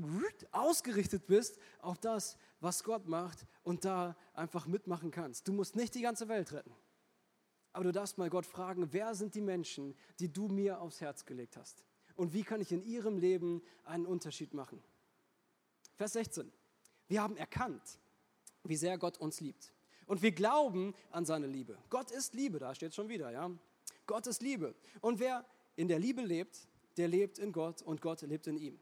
ausgerichtet 0.51 1.29
bist 1.29 1.61
auf 1.83 1.99
das, 1.99 2.37
was 2.59 2.83
Gott 2.83 3.07
macht 3.07 3.47
und 3.63 3.85
da 3.85 4.17
einfach 4.35 4.67
mitmachen 4.67 5.13
kannst. 5.13 5.47
Du 5.47 5.53
musst 5.53 5.77
nicht 5.77 5.95
die 5.95 6.03
ganze 6.03 6.27
Welt 6.27 6.51
retten. 6.51 6.75
Aber 7.73 7.85
du 7.85 7.93
darfst 7.93 8.19
mal 8.19 8.29
Gott 8.29 8.45
fragen, 8.45 8.89
wer 8.91 9.15
sind 9.15 9.37
die 9.37 9.41
Menschen, 9.41 9.95
die 10.19 10.33
du 10.33 10.49
mir 10.49 10.81
aufs 10.81 11.01
Herz 11.01 11.27
gelegt 11.27 11.57
hast? 11.57 11.85
Und 12.17 12.33
wie 12.33 12.43
kann 12.43 12.61
ich 12.61 12.73
in 12.73 12.83
ihrem 12.83 13.19
Leben 13.19 13.63
einen 13.85 14.05
Unterschied 14.05 14.53
machen? 14.53 14.83
Vers 15.95 16.15
16. 16.15 16.53
Wir 17.13 17.21
haben 17.21 17.37
erkannt, 17.37 17.83
wie 18.65 18.75
sehr 18.75 18.97
Gott 18.97 19.19
uns 19.19 19.39
liebt. 19.43 19.75
Und 20.07 20.23
wir 20.23 20.33
glauben 20.33 20.95
an 21.11 21.27
seine 21.27 21.47
Liebe. 21.47 21.77
Gott 21.91 22.11
ist 22.11 22.33
Liebe, 22.33 22.59
da 22.59 22.75
steht 22.75 22.89
es 22.89 22.95
schon 22.95 23.11
wieder, 23.11 23.31
ja. 23.31 23.51
Gott 24.07 24.27
ist 24.27 24.41
Liebe. 24.41 24.75
Und 25.03 25.21
wer 25.21 25.45
in 25.77 25.89
der 25.89 25.99
Liebe 25.99 26.23
lebt, 26.23 26.67
der 26.97 27.09
lebt 27.09 27.39
in 27.39 27.53
Gott 27.53 27.83
und 27.83 28.01
Gott 28.01 28.23
lebt 28.23 28.47
in 28.47 28.57
ihm. 28.57 28.81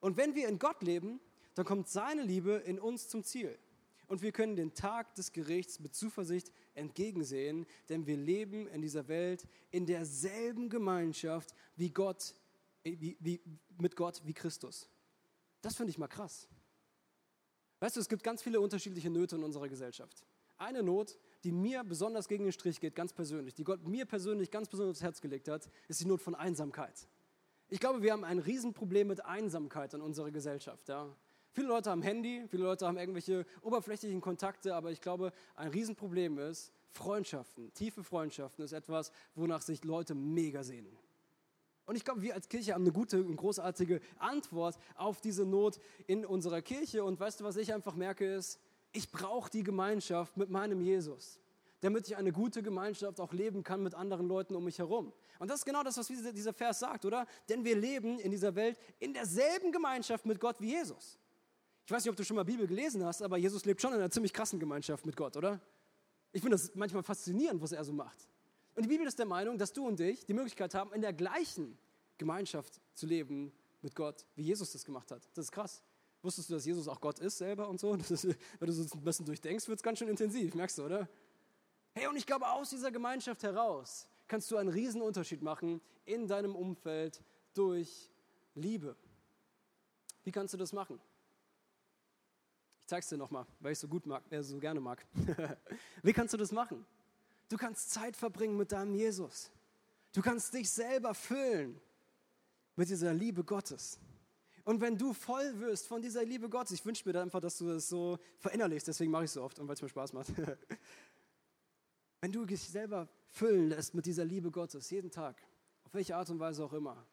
Und 0.00 0.16
wenn 0.16 0.34
wir 0.34 0.48
in 0.48 0.58
Gott 0.58 0.82
leben, 0.82 1.20
dann 1.54 1.64
kommt 1.64 1.88
seine 1.88 2.22
Liebe 2.22 2.54
in 2.54 2.80
uns 2.80 3.06
zum 3.06 3.22
Ziel. 3.22 3.56
Und 4.08 4.20
wir 4.20 4.32
können 4.32 4.56
den 4.56 4.74
Tag 4.74 5.14
des 5.14 5.30
Gerichts 5.30 5.78
mit 5.78 5.94
Zuversicht 5.94 6.50
entgegensehen, 6.74 7.66
denn 7.88 8.04
wir 8.04 8.16
leben 8.16 8.66
in 8.66 8.82
dieser 8.82 9.06
Welt 9.06 9.46
in 9.70 9.86
derselben 9.86 10.70
Gemeinschaft 10.70 11.54
wie 11.76 11.90
Gott, 11.90 12.34
wie, 12.82 13.16
wie, 13.20 13.40
mit 13.78 13.94
Gott 13.94 14.22
wie 14.24 14.34
Christus. 14.34 14.88
Das 15.62 15.76
finde 15.76 15.90
ich 15.90 15.98
mal 15.98 16.08
krass. 16.08 16.48
Weißt 17.80 17.96
du, 17.96 18.00
es 18.00 18.08
gibt 18.08 18.22
ganz 18.22 18.42
viele 18.42 18.60
unterschiedliche 18.60 19.10
Nöte 19.10 19.36
in 19.36 19.42
unserer 19.42 19.68
Gesellschaft. 19.68 20.24
Eine 20.58 20.82
Not, 20.82 21.18
die 21.42 21.50
mir 21.50 21.82
besonders 21.82 22.28
gegen 22.28 22.44
den 22.44 22.52
Strich 22.52 22.78
geht, 22.78 22.94
ganz 22.94 23.14
persönlich, 23.14 23.54
die 23.54 23.64
Gott 23.64 23.86
mir 23.88 24.04
persönlich 24.04 24.50
ganz 24.50 24.68
besonders 24.68 24.96
aufs 24.96 25.02
Herz 25.02 25.20
gelegt 25.22 25.48
hat, 25.48 25.70
ist 25.88 26.00
die 26.00 26.04
Not 26.04 26.20
von 26.20 26.34
Einsamkeit. 26.34 27.08
Ich 27.70 27.80
glaube, 27.80 28.02
wir 28.02 28.12
haben 28.12 28.24
ein 28.24 28.38
Riesenproblem 28.38 29.08
mit 29.08 29.24
Einsamkeit 29.24 29.94
in 29.94 30.02
unserer 30.02 30.30
Gesellschaft. 30.30 30.88
Ja. 30.88 31.08
Viele 31.52 31.68
Leute 31.68 31.90
haben 31.90 32.02
Handy, 32.02 32.44
viele 32.48 32.64
Leute 32.64 32.86
haben 32.86 32.98
irgendwelche 32.98 33.46
oberflächlichen 33.62 34.20
Kontakte, 34.20 34.74
aber 34.74 34.90
ich 34.90 35.00
glaube, 35.00 35.32
ein 35.56 35.68
Riesenproblem 35.68 36.38
ist, 36.38 36.72
Freundschaften, 36.90 37.72
tiefe 37.72 38.04
Freundschaften 38.04 38.64
ist 38.64 38.72
etwas, 38.72 39.10
wonach 39.34 39.62
sich 39.62 39.84
Leute 39.84 40.14
mega 40.14 40.62
sehnen. 40.62 40.96
Und 41.90 41.96
ich 41.96 42.04
glaube, 42.04 42.22
wir 42.22 42.34
als 42.34 42.48
Kirche 42.48 42.72
haben 42.72 42.82
eine 42.82 42.92
gute 42.92 43.20
und 43.20 43.34
großartige 43.34 44.00
Antwort 44.20 44.78
auf 44.94 45.20
diese 45.20 45.44
Not 45.44 45.80
in 46.06 46.24
unserer 46.24 46.62
Kirche. 46.62 47.02
Und 47.02 47.18
weißt 47.18 47.40
du, 47.40 47.44
was 47.44 47.56
ich 47.56 47.74
einfach 47.74 47.96
merke 47.96 48.32
ist, 48.32 48.60
ich 48.92 49.10
brauche 49.10 49.50
die 49.50 49.64
Gemeinschaft 49.64 50.36
mit 50.36 50.50
meinem 50.50 50.80
Jesus. 50.80 51.40
damit 51.80 52.06
ich 52.06 52.16
eine 52.16 52.32
gute 52.32 52.62
Gemeinschaft 52.62 53.20
auch 53.20 53.32
leben 53.32 53.64
kann 53.64 53.82
mit 53.82 53.94
anderen 53.94 54.28
Leuten 54.28 54.54
um 54.54 54.64
mich 54.64 54.78
herum. 54.78 55.12
Und 55.38 55.50
das 55.50 55.60
ist 55.60 55.64
genau 55.64 55.82
das, 55.82 55.96
was 55.96 56.06
dieser 56.06 56.52
Vers 56.52 56.78
sagt, 56.78 57.04
oder? 57.04 57.26
Denn 57.48 57.64
wir 57.64 57.76
leben 57.76 58.18
in 58.18 58.30
dieser 58.30 58.54
Welt 58.54 58.78
in 58.98 59.14
derselben 59.14 59.72
Gemeinschaft 59.72 60.26
mit 60.26 60.38
Gott 60.38 60.60
wie 60.60 60.72
Jesus. 60.72 61.18
Ich 61.86 61.90
weiß 61.90 62.04
nicht, 62.04 62.10
ob 62.10 62.16
du 62.16 62.24
schon 62.24 62.36
mal 62.36 62.44
Bibel 62.44 62.66
gelesen 62.66 63.04
hast, 63.04 63.22
aber 63.22 63.36
Jesus 63.38 63.64
lebt 63.64 63.80
schon 63.80 63.92
in 63.92 63.98
einer 63.98 64.10
ziemlich 64.10 64.32
krassen 64.32 64.60
Gemeinschaft 64.60 65.04
mit 65.06 65.16
Gott, 65.16 65.36
oder? 65.36 65.60
Ich 66.32 66.42
finde 66.42 66.56
das 66.56 66.72
manchmal 66.74 67.02
faszinierend, 67.02 67.60
was 67.60 67.72
er 67.72 67.82
so 67.82 67.92
macht. 67.92 68.28
Und 68.80 68.84
die 68.84 68.88
Bibel 68.88 69.06
ist 69.06 69.18
der 69.18 69.26
Meinung, 69.26 69.58
dass 69.58 69.74
du 69.74 69.86
und 69.86 70.00
ich 70.00 70.24
die 70.24 70.32
Möglichkeit 70.32 70.74
haben, 70.74 70.90
in 70.94 71.02
der 71.02 71.12
gleichen 71.12 71.76
Gemeinschaft 72.16 72.80
zu 72.94 73.04
leben 73.04 73.52
mit 73.82 73.94
Gott, 73.94 74.24
wie 74.36 74.42
Jesus 74.42 74.72
das 74.72 74.86
gemacht 74.86 75.10
hat. 75.10 75.28
Das 75.34 75.44
ist 75.44 75.52
krass. 75.52 75.82
Wusstest 76.22 76.48
du, 76.48 76.54
dass 76.54 76.64
Jesus 76.64 76.88
auch 76.88 76.98
Gott 76.98 77.18
ist 77.18 77.36
selber 77.36 77.68
und 77.68 77.78
so? 77.78 77.92
Wenn 78.58 78.66
du 78.66 78.72
so 78.72 78.96
ein 78.96 79.04
bisschen 79.04 79.26
durchdenkst, 79.26 79.68
wird 79.68 79.80
es 79.80 79.82
ganz 79.82 79.98
schön 79.98 80.08
intensiv, 80.08 80.54
merkst 80.54 80.78
du, 80.78 80.86
oder? 80.86 81.10
Hey, 81.92 82.06
und 82.06 82.16
ich 82.16 82.24
glaube, 82.24 82.48
aus 82.48 82.70
dieser 82.70 82.90
Gemeinschaft 82.90 83.42
heraus 83.42 84.08
kannst 84.26 84.50
du 84.50 84.56
einen 84.56 84.70
riesen 84.70 85.02
Unterschied 85.02 85.42
machen 85.42 85.82
in 86.06 86.26
deinem 86.26 86.56
Umfeld 86.56 87.22
durch 87.52 88.10
Liebe. 88.54 88.96
Wie 90.24 90.32
kannst 90.32 90.54
du 90.54 90.56
das 90.56 90.72
machen? 90.72 90.98
Ich 92.80 92.86
zeige 92.86 93.00
es 93.00 93.10
dir 93.10 93.18
nochmal, 93.18 93.44
weil 93.58 93.72
ich 93.72 93.76
es 93.76 93.82
so 93.82 93.88
gut 93.88 94.06
mag, 94.06 94.22
äh, 94.32 94.42
so 94.42 94.58
gerne 94.58 94.80
mag. 94.80 95.04
Wie 96.02 96.14
kannst 96.14 96.32
du 96.32 96.38
das 96.38 96.50
machen? 96.50 96.86
Du 97.50 97.56
kannst 97.56 97.90
Zeit 97.90 98.16
verbringen 98.16 98.56
mit 98.56 98.70
deinem 98.70 98.94
Jesus. 98.94 99.50
Du 100.12 100.22
kannst 100.22 100.54
dich 100.54 100.70
selber 100.70 101.14
füllen 101.14 101.80
mit 102.76 102.88
dieser 102.88 103.12
Liebe 103.12 103.42
Gottes. 103.42 103.98
Und 104.64 104.80
wenn 104.80 104.96
du 104.96 105.12
voll 105.12 105.58
wirst 105.58 105.88
von 105.88 106.00
dieser 106.00 106.24
Liebe 106.24 106.48
Gottes, 106.48 106.72
ich 106.72 106.86
wünsche 106.86 107.08
mir 107.08 107.20
einfach, 107.20 107.40
dass 107.40 107.58
du 107.58 107.66
das 107.66 107.88
so 107.88 108.18
verinnerlichst, 108.38 108.86
deswegen 108.86 109.10
mache 109.10 109.24
ich 109.24 109.30
es 109.30 109.34
so 109.34 109.42
oft 109.42 109.58
und 109.58 109.66
weil 109.66 109.74
es 109.74 109.82
mir 109.82 109.88
Spaß 109.88 110.12
macht. 110.12 110.28
wenn 112.20 112.30
du 112.30 112.44
dich 112.44 112.62
selber 112.62 113.08
füllen 113.30 113.70
lässt 113.70 113.94
mit 113.94 114.06
dieser 114.06 114.24
Liebe 114.24 114.52
Gottes, 114.52 114.88
jeden 114.90 115.10
Tag, 115.10 115.42
auf 115.82 115.92
welche 115.92 116.14
Art 116.14 116.30
und 116.30 116.38
Weise 116.38 116.64
auch 116.64 116.72
immer, 116.72 117.04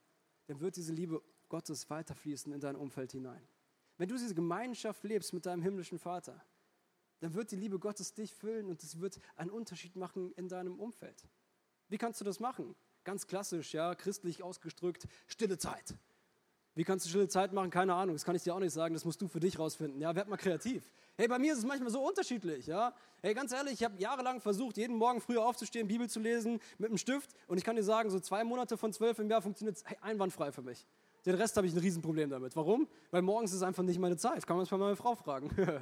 dann 0.46 0.60
wird 0.60 0.76
diese 0.76 0.94
Liebe 0.94 1.20
Gottes 1.50 1.90
weiterfließen 1.90 2.54
in 2.54 2.60
dein 2.60 2.76
Umfeld 2.76 3.12
hinein. 3.12 3.42
Wenn 3.98 4.08
du 4.08 4.16
diese 4.16 4.36
Gemeinschaft 4.36 5.04
lebst 5.04 5.34
mit 5.34 5.48
deinem 5.48 5.64
himmlischen 5.64 5.98
Vater, 5.98 6.40
dann 7.20 7.34
wird 7.34 7.52
die 7.52 7.56
Liebe 7.56 7.80
Gottes 7.80 8.14
dich 8.14 8.34
füllen 8.34 8.68
und 8.68 8.84
es 8.84 9.00
wird 9.00 9.20
einen 9.36 9.50
Unterschied 9.50 9.96
machen 9.96 10.32
in 10.34 10.48
deinem 10.48 10.80
Umfeld. 10.80 11.24
Wie 11.90 11.98
kannst 11.98 12.22
du 12.22 12.26
das 12.26 12.40
machen? 12.40 12.76
Ganz 13.04 13.28
klassisch, 13.28 13.74
ja, 13.74 13.96
christlich 13.96 14.44
ausgedrückt, 14.44 15.08
stille 15.28 15.58
Zeit. 15.58 15.96
Wie 16.76 16.84
kannst 16.84 17.06
du 17.06 17.10
stille 17.10 17.28
Zeit 17.28 17.54
machen? 17.54 17.72
Keine 17.72 17.96
Ahnung, 17.96 18.14
das 18.14 18.24
kann 18.24 18.36
ich 18.36 18.44
dir 18.44 18.54
auch 18.54 18.60
nicht 18.60 18.74
sagen, 18.74 18.94
das 18.94 19.04
musst 19.04 19.20
du 19.20 19.28
für 19.28 19.40
dich 19.40 19.58
rausfinden. 19.58 20.00
Ja, 20.00 20.14
werd 20.16 20.28
mal 20.28 20.38
kreativ. 20.38 20.92
Hey, 21.16 21.28
bei 21.28 21.40
mir 21.40 21.54
ist 21.54 21.60
es 21.60 21.66
manchmal 21.66 21.90
so 21.90 22.08
unterschiedlich, 22.08 22.68
ja. 22.68 22.94
Hey, 23.24 23.34
ganz 23.34 23.52
ehrlich, 23.52 23.74
ich 23.74 23.84
habe 23.84 24.00
jahrelang 24.00 24.42
versucht, 24.42 24.78
jeden 24.78 24.96
Morgen 24.96 25.20
früher 25.20 25.44
aufzustehen, 25.44 25.88
Bibel 25.88 26.08
zu 26.08 26.20
lesen 26.20 26.60
mit 26.78 26.90
einem 26.90 27.00
Stift 27.00 27.32
und 27.48 27.58
ich 27.58 27.64
kann 27.64 27.76
dir 27.76 27.84
sagen, 27.84 28.12
so 28.12 28.20
zwei 28.20 28.44
Monate 28.44 28.78
von 28.78 28.94
zwölf 28.94 29.18
im 29.18 29.28
Jahr 29.28 29.42
funktioniert 29.42 29.82
einwandfrei 30.02 30.52
für 30.52 30.62
mich. 30.62 30.86
Den 31.26 31.34
Rest 31.34 31.58
habe 31.58 31.66
ich 31.66 31.74
ein 31.74 31.80
Riesenproblem 31.80 32.30
damit. 32.30 32.56
Warum? 32.56 32.88
Weil 33.10 33.24
morgens 33.24 33.54
ist 33.54 33.64
einfach 33.64 33.84
nicht 33.84 34.00
meine 34.00 34.16
Zeit. 34.16 34.46
Kann 34.46 34.56
man 34.56 34.64
es 34.64 34.72
mal 34.72 34.78
meine 34.78 34.96
Frau 34.96 35.16
fragen. 35.16 35.50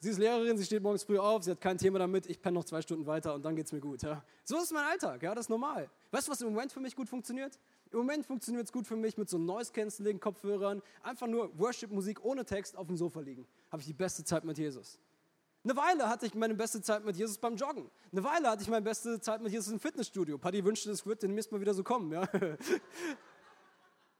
Sie 0.00 0.10
ist 0.10 0.18
Lehrerin, 0.18 0.56
sie 0.56 0.64
steht 0.64 0.82
morgens 0.82 1.02
früh 1.02 1.18
auf, 1.18 1.42
sie 1.42 1.50
hat 1.50 1.60
kein 1.60 1.76
Thema 1.76 1.98
damit, 1.98 2.26
ich 2.26 2.40
penne 2.40 2.54
noch 2.54 2.64
zwei 2.64 2.80
Stunden 2.82 3.04
weiter 3.06 3.34
und 3.34 3.44
dann 3.44 3.56
geht 3.56 3.66
es 3.66 3.72
mir 3.72 3.80
gut. 3.80 4.02
Ja. 4.02 4.22
So 4.44 4.56
ist 4.58 4.72
mein 4.72 4.84
Alltag, 4.84 5.22
ja, 5.22 5.34
das 5.34 5.46
ist 5.46 5.50
normal. 5.50 5.90
Weißt 6.12 6.28
du, 6.28 6.32
was 6.32 6.40
im 6.40 6.50
Moment 6.50 6.70
für 6.70 6.78
mich 6.78 6.94
gut 6.94 7.08
funktioniert? 7.08 7.58
Im 7.90 7.98
Moment 7.98 8.24
funktioniert 8.24 8.64
es 8.66 8.72
gut 8.72 8.86
für 8.86 8.94
mich 8.94 9.18
mit 9.18 9.28
so 9.28 9.38
Noise-Canceling-Kopfhörern, 9.38 10.82
einfach 11.02 11.26
nur 11.26 11.50
Worship-Musik 11.58 12.24
ohne 12.24 12.44
Text 12.44 12.76
auf 12.76 12.86
dem 12.86 12.96
Sofa 12.96 13.20
liegen. 13.20 13.44
Habe 13.72 13.80
ich 13.80 13.86
die 13.86 13.94
beste 13.94 14.22
Zeit 14.22 14.44
mit 14.44 14.56
Jesus. 14.56 15.00
Eine 15.64 15.76
Weile 15.76 16.08
hatte 16.08 16.26
ich 16.26 16.34
meine 16.34 16.54
beste 16.54 16.80
Zeit 16.80 17.04
mit 17.04 17.16
Jesus 17.16 17.36
beim 17.38 17.56
Joggen. 17.56 17.90
Eine 18.12 18.22
Weile 18.22 18.48
hatte 18.50 18.62
ich 18.62 18.68
meine 18.68 18.82
beste 18.82 19.20
Zeit 19.20 19.42
mit 19.42 19.50
Jesus 19.52 19.72
im 19.72 19.80
Fitnessstudio. 19.80 20.38
Paddy 20.38 20.64
wünschte, 20.64 20.92
es 20.92 21.04
wird 21.04 21.22
demnächst 21.24 21.50
mal 21.50 21.60
wieder 21.60 21.74
so 21.74 21.82
kommen. 21.82 22.12
Ja. 22.12 22.28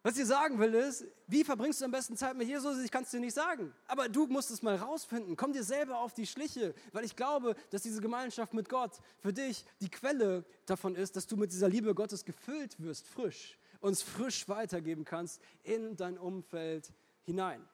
Was 0.02 0.16
ich 0.16 0.26
sagen 0.26 0.58
will 0.60 0.74
ist, 0.74 1.04
wie 1.26 1.42
verbringst 1.42 1.80
du 1.80 1.84
am 1.84 1.90
besten 1.90 2.16
Zeit 2.16 2.36
mit 2.36 2.46
Jesus? 2.46 2.78
Ich 2.78 2.90
kann 2.90 3.02
es 3.02 3.10
dir 3.10 3.18
nicht 3.18 3.34
sagen. 3.34 3.74
Aber 3.88 4.08
du 4.08 4.26
musst 4.26 4.50
es 4.50 4.62
mal 4.62 4.76
rausfinden. 4.76 5.36
Komm 5.36 5.52
dir 5.52 5.64
selber 5.64 5.98
auf 5.98 6.14
die 6.14 6.26
Schliche, 6.26 6.74
weil 6.92 7.04
ich 7.04 7.16
glaube, 7.16 7.56
dass 7.70 7.82
diese 7.82 8.00
Gemeinschaft 8.00 8.54
mit 8.54 8.68
Gott 8.68 9.00
für 9.18 9.32
dich 9.32 9.64
die 9.80 9.90
Quelle 9.90 10.44
davon 10.66 10.94
ist, 10.94 11.16
dass 11.16 11.26
du 11.26 11.36
mit 11.36 11.52
dieser 11.52 11.68
Liebe 11.68 11.94
Gottes 11.94 12.24
gefüllt 12.24 12.80
wirst, 12.80 13.08
frisch, 13.08 13.58
uns 13.80 14.02
frisch 14.02 14.48
weitergeben 14.48 15.04
kannst 15.04 15.40
in 15.64 15.96
dein 15.96 16.16
Umfeld 16.16 16.92
hinein. 17.24 17.68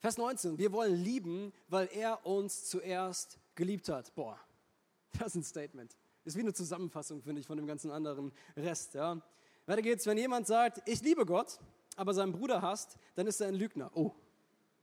Vers 0.00 0.16
19, 0.16 0.58
wir 0.58 0.72
wollen 0.72 0.96
lieben, 0.96 1.52
weil 1.68 1.88
er 1.92 2.26
uns 2.26 2.64
zuerst 2.64 3.38
geliebt 3.54 3.88
hat. 3.88 4.12
Boah, 4.14 4.40
das 5.18 5.28
ist 5.28 5.34
ein 5.36 5.44
Statement. 5.44 5.96
Ist 6.24 6.36
wie 6.36 6.40
eine 6.40 6.54
Zusammenfassung, 6.54 7.20
finde 7.22 7.40
ich, 7.40 7.46
von 7.46 7.56
dem 7.56 7.66
ganzen 7.66 7.90
anderen 7.90 8.32
Rest. 8.56 8.94
Ja. 8.94 9.20
Weiter 9.66 9.82
geht's, 9.82 10.06
wenn 10.06 10.18
jemand 10.18 10.46
sagt, 10.46 10.82
ich 10.88 11.02
liebe 11.02 11.24
Gott, 11.24 11.60
aber 11.96 12.14
seinen 12.14 12.32
Bruder 12.32 12.62
hasst, 12.62 12.96
dann 13.14 13.26
ist 13.26 13.40
er 13.40 13.48
ein 13.48 13.54
Lügner. 13.54 13.90
Oh, 13.94 14.12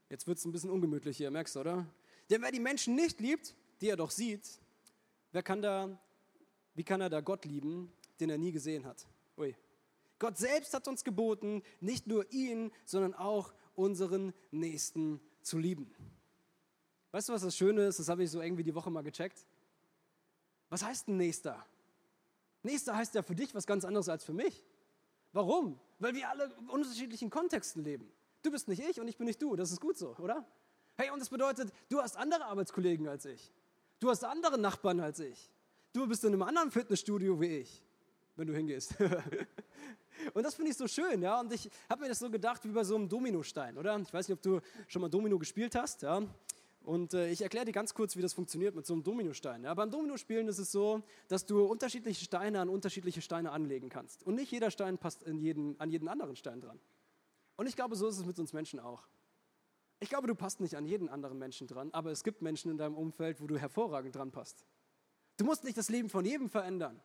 jetzt 0.09 0.27
wird 0.27 0.37
es 0.37 0.45
ein 0.45 0.51
bisschen 0.51 0.69
ungemütlich 0.69 1.17
hier, 1.17 1.31
merkst 1.31 1.55
du, 1.55 1.59
oder? 1.59 1.85
Denn 2.29 2.41
wer 2.41 2.51
die 2.51 2.59
Menschen 2.59 2.95
nicht 2.95 3.19
liebt, 3.19 3.55
die 3.81 3.89
er 3.89 3.97
doch 3.97 4.11
sieht, 4.11 4.47
wer 5.31 5.43
kann 5.43 5.61
da, 5.61 5.99
wie 6.75 6.83
kann 6.83 7.01
er 7.01 7.09
da 7.09 7.21
Gott 7.21 7.45
lieben, 7.45 7.91
den 8.19 8.29
er 8.29 8.37
nie 8.37 8.51
gesehen 8.51 8.85
hat? 8.85 9.05
Ui. 9.37 9.55
Gott 10.17 10.37
selbst 10.37 10.73
hat 10.73 10.87
uns 10.87 11.03
geboten, 11.03 11.63
nicht 11.79 12.07
nur 12.07 12.31
ihn, 12.31 12.71
sondern 12.85 13.13
auch 13.13 13.53
unseren 13.75 14.33
Nächsten 14.51 15.21
zu 15.41 15.57
lieben. 15.57 15.93
Weißt 17.11 17.29
du, 17.29 17.33
was 17.33 17.41
das 17.41 17.55
Schöne 17.55 17.87
ist? 17.87 17.99
Das 17.99 18.09
habe 18.09 18.23
ich 18.23 18.31
so 18.31 18.41
irgendwie 18.41 18.63
die 18.63 18.75
Woche 18.75 18.91
mal 18.91 19.01
gecheckt. 19.01 19.45
Was 20.69 20.83
heißt 20.83 21.07
ein 21.07 21.17
Nächster? 21.17 21.65
Nächster 22.61 22.95
heißt 22.95 23.15
ja 23.15 23.23
für 23.23 23.35
dich 23.35 23.55
was 23.55 23.65
ganz 23.65 23.85
anderes 23.85 24.09
als 24.09 24.23
für 24.23 24.33
mich. 24.33 24.63
Warum? 25.33 25.79
Weil 25.99 26.15
wir 26.15 26.29
alle 26.29 26.45
in 26.59 26.69
unterschiedlichen 26.69 27.29
Kontexten 27.29 27.83
leben. 27.83 28.11
Du 28.41 28.51
bist 28.51 28.67
nicht 28.67 28.81
ich 28.81 28.99
und 28.99 29.07
ich 29.07 29.17
bin 29.17 29.27
nicht 29.27 29.41
du. 29.41 29.55
Das 29.55 29.71
ist 29.71 29.81
gut 29.81 29.97
so, 29.97 30.15
oder? 30.17 30.45
Hey, 30.97 31.09
und 31.11 31.19
das 31.19 31.29
bedeutet, 31.29 31.71
du 31.89 32.01
hast 32.01 32.17
andere 32.17 32.45
Arbeitskollegen 32.45 33.07
als 33.07 33.25
ich. 33.25 33.51
Du 33.99 34.09
hast 34.09 34.23
andere 34.23 34.57
Nachbarn 34.57 34.99
als 34.99 35.19
ich. 35.19 35.49
Du 35.93 36.07
bist 36.07 36.23
in 36.23 36.33
einem 36.33 36.43
anderen 36.43 36.71
Fitnessstudio 36.71 37.39
wie 37.39 37.59
ich, 37.59 37.83
wenn 38.35 38.47
du 38.47 38.53
hingehst. 38.53 38.95
und 40.33 40.43
das 40.43 40.55
finde 40.55 40.71
ich 40.71 40.77
so 40.77 40.87
schön, 40.87 41.21
ja. 41.21 41.39
Und 41.39 41.51
ich 41.51 41.69
habe 41.89 42.03
mir 42.03 42.09
das 42.09 42.19
so 42.19 42.29
gedacht 42.29 42.63
wie 42.63 42.69
bei 42.69 42.83
so 42.83 42.95
einem 42.95 43.09
Dominostein, 43.09 43.77
oder? 43.77 43.97
Ich 43.99 44.13
weiß 44.13 44.27
nicht, 44.27 44.37
ob 44.37 44.41
du 44.41 44.61
schon 44.87 45.01
mal 45.01 45.09
Domino 45.09 45.37
gespielt 45.37 45.75
hast, 45.75 46.01
ja. 46.01 46.21
Und 46.81 47.13
äh, 47.13 47.29
ich 47.29 47.41
erkläre 47.41 47.65
dir 47.65 47.71
ganz 47.71 47.93
kurz, 47.93 48.15
wie 48.15 48.21
das 48.21 48.33
funktioniert 48.33 48.75
mit 48.75 48.85
so 48.85 48.93
einem 48.93 49.03
Dominostein. 49.03 49.63
Ja, 49.63 49.73
beim 49.73 49.91
Dominospielen 49.91 50.47
ist 50.47 50.59
es 50.59 50.71
so, 50.71 51.03
dass 51.27 51.45
du 51.45 51.63
unterschiedliche 51.65 52.23
Steine 52.23 52.61
an 52.61 52.69
unterschiedliche 52.69 53.21
Steine 53.21 53.51
anlegen 53.51 53.89
kannst. 53.89 54.23
Und 54.23 54.35
nicht 54.35 54.51
jeder 54.51 54.71
Stein 54.71 54.97
passt 54.97 55.25
jeden, 55.27 55.79
an 55.79 55.91
jeden 55.91 56.07
anderen 56.07 56.35
Stein 56.35 56.61
dran. 56.61 56.79
Und 57.57 57.67
ich 57.67 57.75
glaube, 57.75 57.95
so 57.95 58.07
ist 58.07 58.17
es 58.17 58.25
mit 58.25 58.39
uns 58.39 58.53
Menschen 58.53 58.79
auch. 58.79 59.07
Ich 59.99 60.09
glaube, 60.09 60.27
du 60.27 60.35
passt 60.35 60.61
nicht 60.61 60.77
an 60.77 60.85
jeden 60.85 61.09
anderen 61.09 61.37
Menschen 61.37 61.67
dran, 61.67 61.89
aber 61.91 62.11
es 62.11 62.23
gibt 62.23 62.41
Menschen 62.41 62.71
in 62.71 62.77
deinem 62.77 62.95
Umfeld, 62.95 63.41
wo 63.41 63.47
du 63.47 63.57
hervorragend 63.57 64.15
dran 64.15 64.31
passt. 64.31 64.65
Du 65.35 65.43
musst 65.43 65.65
nicht 65.65 65.77
das 65.77 65.89
Leben 65.89 66.09
von 66.09 66.23
jedem 66.23 66.49
verändern. 66.49 67.01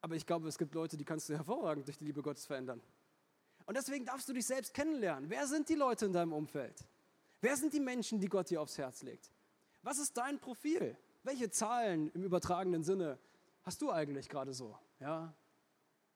Aber 0.00 0.16
ich 0.16 0.26
glaube, 0.26 0.48
es 0.48 0.58
gibt 0.58 0.74
Leute, 0.74 0.96
die 0.96 1.04
kannst 1.04 1.28
du 1.28 1.34
hervorragend 1.34 1.86
durch 1.86 1.98
die 1.98 2.04
Liebe 2.04 2.22
Gottes 2.22 2.46
verändern. 2.46 2.80
Und 3.66 3.76
deswegen 3.76 4.04
darfst 4.04 4.28
du 4.28 4.32
dich 4.32 4.46
selbst 4.46 4.74
kennenlernen. 4.74 5.30
Wer 5.30 5.46
sind 5.46 5.68
die 5.68 5.74
Leute 5.74 6.06
in 6.06 6.12
deinem 6.12 6.32
Umfeld? 6.32 6.84
Wer 7.40 7.56
sind 7.56 7.72
die 7.72 7.80
Menschen, 7.80 8.20
die 8.20 8.28
Gott 8.28 8.50
dir 8.50 8.60
aufs 8.60 8.76
Herz 8.78 9.02
legt? 9.02 9.30
Was 9.82 9.98
ist 9.98 10.16
dein 10.16 10.38
Profil? 10.38 10.96
Welche 11.22 11.50
Zahlen 11.50 12.10
im 12.10 12.22
übertragenen 12.24 12.82
Sinne 12.82 13.18
hast 13.62 13.80
du 13.80 13.90
eigentlich 13.90 14.28
gerade 14.28 14.52
so? 14.52 14.78
Ja? 14.98 15.34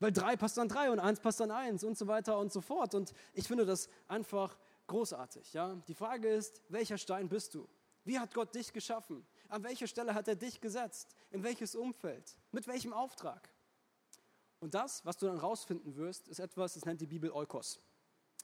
Weil 0.00 0.12
drei 0.12 0.36
passt 0.36 0.58
an 0.58 0.68
drei 0.68 0.90
und 0.90 1.00
eins 1.00 1.20
passt 1.20 1.40
an 1.40 1.50
eins 1.50 1.82
und 1.82 1.96
so 1.96 2.06
weiter 2.06 2.38
und 2.38 2.52
so 2.52 2.60
fort. 2.60 2.94
Und 2.94 3.12
ich 3.32 3.48
finde 3.48 3.64
das 3.64 3.88
einfach 4.06 4.58
großartig. 4.86 5.52
Ja? 5.54 5.74
Die 5.88 5.94
Frage 5.94 6.28
ist, 6.28 6.60
welcher 6.68 6.98
Stein 6.98 7.28
bist 7.28 7.54
du? 7.54 7.68
Wie 8.04 8.18
hat 8.18 8.34
Gott 8.34 8.54
dich 8.54 8.72
geschaffen? 8.72 9.26
An 9.48 9.62
welche 9.62 9.88
Stelle 9.88 10.14
hat 10.14 10.28
er 10.28 10.36
dich 10.36 10.60
gesetzt? 10.60 11.16
In 11.30 11.42
welches 11.42 11.74
Umfeld? 11.74 12.36
Mit 12.52 12.66
welchem 12.66 12.92
Auftrag? 12.92 13.48
Und 14.60 14.74
das, 14.74 15.04
was 15.06 15.16
du 15.16 15.26
dann 15.26 15.38
rausfinden 15.38 15.96
wirst, 15.96 16.28
ist 16.28 16.38
etwas, 16.38 16.74
das 16.74 16.84
nennt 16.84 17.00
die 17.00 17.06
Bibel 17.06 17.30
Eukos. 17.30 17.80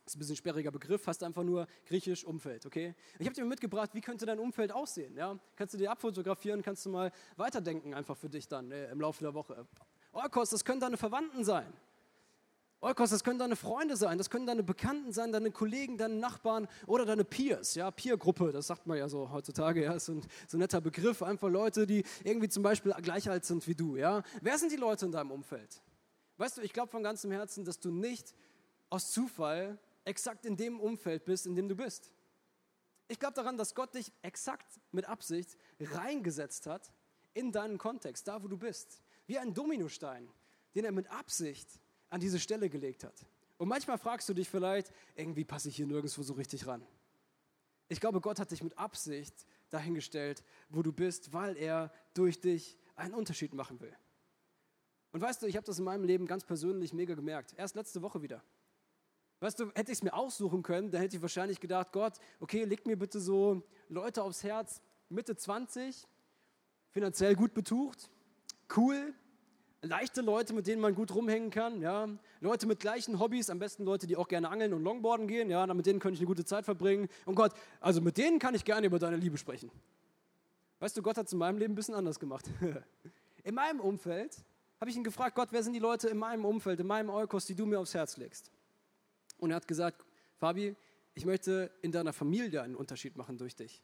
Ist 0.07 0.17
ein 0.17 0.19
bisschen 0.19 0.33
ein 0.33 0.37
sperriger 0.37 0.71
Begriff, 0.71 1.07
heißt 1.07 1.23
einfach 1.23 1.45
nur 1.45 1.67
griechisch 1.87 2.25
Umfeld, 2.25 2.67
okay? 2.67 2.95
Ich 3.19 3.27
habe 3.27 3.35
dir 3.35 3.45
mitgebracht, 3.45 3.91
wie 3.95 4.01
könnte 4.01 4.27
dein 4.27 4.39
Umfeld 4.39 4.73
aussehen, 4.73 5.17
ja? 5.17 5.39
Kannst 5.57 5.75
du 5.75 5.79
dir 5.79 5.91
abfotografieren, 5.91 6.63
kannst 6.63 6.85
du 6.87 6.91
mal 6.91 7.13
weiterdenken 7.37 7.95
einfach 7.95 8.17
für 8.17 8.29
dich 8.29 8.49
dann 8.49 8.73
äh, 8.73 8.91
im 8.91 9.01
Laufe 9.01 9.23
der 9.23 9.35
Woche. 9.35 9.67
Orkos, 10.13 10.51
das 10.51 10.65
können 10.65 10.81
deine 10.81 10.97
Verwandten 10.97 11.45
sein. 11.45 11.73
Orkos, 12.83 13.11
das 13.11 13.23
können 13.23 13.39
deine 13.39 13.57
Freunde 13.57 13.95
sein, 13.95 14.17
das 14.17 14.31
können 14.31 14.47
deine 14.47 14.63
Bekannten 14.63 15.13
sein, 15.13 15.33
deine 15.33 15.51
Kollegen, 15.51 15.99
deine 15.99 16.15
Nachbarn 16.15 16.67
oder 16.87 17.05
deine 17.05 17.25
Peers, 17.25 17.75
ja, 17.75 17.91
Peer-Gruppe, 17.91 18.53
das 18.53 18.69
sagt 18.69 18.87
man 18.87 18.97
ja 18.97 19.07
so 19.07 19.31
heutzutage, 19.31 19.85
ja, 19.85 19.93
ist 19.93 20.09
ein, 20.09 20.23
so 20.49 20.57
ein 20.57 20.61
netter 20.61 20.81
Begriff, 20.81 21.23
einfach 21.23 21.51
Leute, 21.51 21.87
die 21.87 22.05
irgendwie 22.25 22.49
zum 22.49 22.63
Beispiel 22.63 22.95
gleich 23.03 23.29
alt 23.29 23.45
sind 23.45 23.67
wie 23.69 23.75
du, 23.75 23.97
ja. 23.97 24.23
Wer 24.41 24.57
sind 24.57 24.73
die 24.73 24.77
Leute 24.77 25.05
in 25.05 25.13
deinem 25.13 25.31
Umfeld? 25.31 25.83
Weißt 26.39 26.57
du, 26.57 26.63
ich 26.63 26.73
glaube 26.73 26.91
von 26.91 27.03
ganzem 27.03 27.31
Herzen, 27.33 27.67
dass 27.67 27.81
du 27.81 27.91
nicht 27.91 28.35
aus 28.91 29.13
Zufall 29.13 29.79
exakt 30.05 30.45
in 30.45 30.57
dem 30.57 30.81
Umfeld 30.81 31.25
bist, 31.25 31.47
in 31.47 31.55
dem 31.55 31.69
du 31.69 31.77
bist. 31.77 32.11
Ich 33.09 33.19
glaube 33.19 33.35
daran, 33.35 33.57
dass 33.57 33.75
Gott 33.75 33.95
dich 33.95 34.13
exakt 34.23 34.81
mit 34.93 35.07
Absicht 35.07 35.57
reingesetzt 35.81 36.67
hat 36.67 36.93
in 37.35 37.53
deinen 37.53 37.79
Kontext, 37.79 38.29
da 38.29 38.43
wo 38.43 38.49
du 38.49 38.57
bist. 38.57 39.03
Wie 39.27 39.39
ein 39.39 39.55
Dominostein, 39.55 40.29
den 40.75 40.85
er 40.85 40.93
mit 40.93 41.11
Absicht 41.11 41.69
an 42.09 42.21
diese 42.21 42.39
Stelle 42.39 42.69
gelegt 42.69 43.05
hat. 43.05 43.27
Und 43.59 43.69
manchmal 43.69 43.99
fragst 43.99 44.29
du 44.29 44.35
dich 44.35 44.49
vielleicht, 44.49 44.93
irgendwie 45.15 45.45
passe 45.45 45.69
ich 45.69 45.77
hier 45.77 45.87
nirgendwo 45.87 46.23
so 46.23 46.35
richtig 46.35 46.67
ran. 46.67 46.87
Ich 47.89 48.01
glaube, 48.01 48.21
Gott 48.21 48.39
hat 48.39 48.51
dich 48.51 48.63
mit 48.63 48.79
Absicht 48.79 49.47
dahingestellt, 49.69 50.43
wo 50.69 50.83
du 50.83 50.93
bist, 50.93 51.33
weil 51.33 51.57
er 51.57 51.93
durch 52.15 52.41
dich 52.41 52.79
einen 52.95 53.15
Unterschied 53.15 53.53
machen 53.55 53.81
will. 53.81 53.95
Und 55.13 55.21
weißt 55.21 55.43
du, 55.43 55.47
ich 55.47 55.57
habe 55.57 55.67
das 55.67 55.79
in 55.79 55.85
meinem 55.85 56.05
Leben 56.05 56.27
ganz 56.27 56.45
persönlich 56.45 56.93
mega 56.93 57.15
gemerkt. 57.15 57.55
Erst 57.57 57.75
letzte 57.75 58.01
Woche 58.03 58.23
wieder. 58.23 58.43
Weißt 59.41 59.59
du, 59.59 59.71
hätte 59.75 59.91
ich 59.91 59.99
es 59.99 60.03
mir 60.03 60.13
aussuchen 60.13 60.63
können, 60.63 60.91
dann 60.91 61.01
hätte 61.01 61.17
ich 61.17 61.23
wahrscheinlich 61.23 61.61
gedacht, 61.61 61.93
Gott, 61.93 62.15
okay, 62.41 62.65
leg 62.65 62.87
mir 62.87 62.97
bitte 62.97 63.19
so 63.21 63.63
Leute 63.89 64.23
aufs 64.23 64.45
Herz, 64.45 64.83
Mitte 65.09 65.35
20, 65.35 66.07
finanziell 66.91 67.35
gut 67.35 67.55
betucht, 67.55 68.11
cool, 68.77 69.15
leichte 69.81 70.21
Leute, 70.21 70.53
mit 70.53 70.67
denen 70.67 70.83
man 70.83 70.95
gut 70.95 71.15
rumhängen 71.15 71.51
kann, 71.51 71.81
ja, 71.81 72.07
Leute 72.41 72.67
mit 72.67 72.81
gleichen 72.81 73.19
Hobbys, 73.19 73.49
am 73.49 73.59
besten 73.59 73.85
Leute, 73.85 74.07
die 74.07 74.17
auch 74.17 74.29
gerne 74.29 74.51
angeln 74.51 74.75
und 74.75 74.83
Longboarden 74.83 75.27
gehen, 75.27 75.49
ja, 75.49 75.67
mit 75.73 75.87
denen 75.87 76.01
könnte 76.01 76.17
ich 76.17 76.21
eine 76.21 76.27
gute 76.27 76.45
Zeit 76.45 76.67
verbringen. 76.67 77.09
Und 77.25 77.35
Gott, 77.35 77.53
also 77.81 78.03
mit 78.03 78.19
denen 78.19 78.39
kann 78.39 78.55
ich 78.55 78.67
gerne 78.67 78.87
über 78.87 78.99
deine 78.99 79.17
Liebe 79.17 79.39
sprechen. 79.39 79.71
Weißt 80.81 80.97
du, 80.97 81.03
Gott 81.03 81.17
hat 81.17 81.27
es 81.27 81.33
in 81.33 81.39
meinem 81.39 81.57
Leben 81.57 81.73
ein 81.73 81.77
bisschen 81.77 81.95
anders 81.95 82.21
gemacht. 82.21 82.45
in 83.45 83.55
meinem 83.55 83.81
Umfeld 83.81 84.37
habe 84.81 84.91
ich 84.91 84.97
ihn 84.97 85.05
gefragt, 85.05 85.35
Gott, 85.35 85.49
wer 85.51 85.63
sind 85.63 85.73
die 85.73 85.79
Leute 85.79 86.09
in 86.09 86.19
meinem 86.19 86.45
Umfeld, 86.45 86.81
in 86.81 86.87
meinem 86.87 87.09
Eukos, 87.09 87.47
die 87.47 87.55
du 87.55 87.65
mir 87.65 87.81
aufs 87.81 87.95
Herz 87.95 88.19
legst? 88.19 88.51
Und 89.41 89.51
er 89.51 89.57
hat 89.57 89.67
gesagt, 89.69 90.05
Fabi, 90.37 90.77
ich 91.15 91.25
möchte 91.25 91.71
in 91.83 91.93
deiner 91.93 92.13
Familie 92.13 92.63
einen 92.63 92.77
Unterschied 92.77 93.17
machen 93.17 93.39
durch 93.39 93.57
dich. 93.57 93.83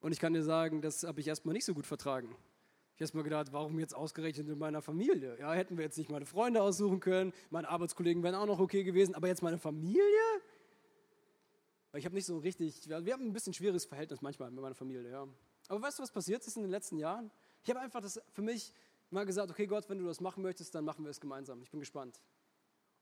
Und 0.00 0.12
ich 0.12 0.20
kann 0.20 0.32
dir 0.32 0.42
sagen, 0.42 0.82
das 0.82 1.02
habe 1.04 1.20
ich 1.20 1.28
erstmal 1.28 1.52
nicht 1.52 1.64
so 1.64 1.74
gut 1.74 1.86
vertragen. 1.86 2.28
Ich 2.28 2.96
habe 2.96 3.04
erstmal 3.04 3.24
gedacht, 3.24 3.52
warum 3.52 3.78
jetzt 3.78 3.94
ausgerechnet 3.94 4.48
in 4.48 4.58
meiner 4.58 4.82
Familie? 4.82 5.38
Ja, 5.38 5.52
hätten 5.52 5.76
wir 5.76 5.84
jetzt 5.84 5.96
nicht 5.96 6.10
meine 6.10 6.26
Freunde 6.26 6.62
aussuchen 6.62 7.00
können, 7.00 7.32
meine 7.50 7.68
Arbeitskollegen 7.68 8.22
wären 8.22 8.34
auch 8.34 8.46
noch 8.46 8.60
okay 8.60 8.84
gewesen, 8.84 9.14
aber 9.14 9.28
jetzt 9.28 9.42
meine 9.42 9.58
Familie? 9.58 10.02
Weil 11.90 11.98
ich 12.00 12.04
habe 12.04 12.14
nicht 12.14 12.26
so 12.26 12.38
richtig, 12.38 12.88
wir 12.88 13.12
haben 13.12 13.26
ein 13.26 13.32
bisschen 13.32 13.54
schwieriges 13.54 13.84
Verhältnis 13.84 14.20
manchmal 14.20 14.50
mit 14.50 14.60
meiner 14.60 14.74
Familie, 14.74 15.10
ja. 15.10 15.26
Aber 15.68 15.82
weißt 15.82 15.98
du, 15.98 16.02
was 16.02 16.10
passiert 16.10 16.46
ist 16.46 16.56
in 16.56 16.62
den 16.62 16.70
letzten 16.70 16.98
Jahren? 16.98 17.30
Ich 17.64 17.70
habe 17.70 17.80
einfach 17.80 18.00
das 18.00 18.20
für 18.32 18.42
mich 18.42 18.72
mal 19.10 19.24
gesagt, 19.24 19.50
okay 19.50 19.66
Gott, 19.66 19.88
wenn 19.88 19.98
du 19.98 20.04
das 20.04 20.20
machen 20.20 20.42
möchtest, 20.42 20.74
dann 20.74 20.84
machen 20.84 21.04
wir 21.04 21.10
es 21.10 21.20
gemeinsam. 21.20 21.62
Ich 21.62 21.70
bin 21.70 21.80
gespannt. 21.80 22.20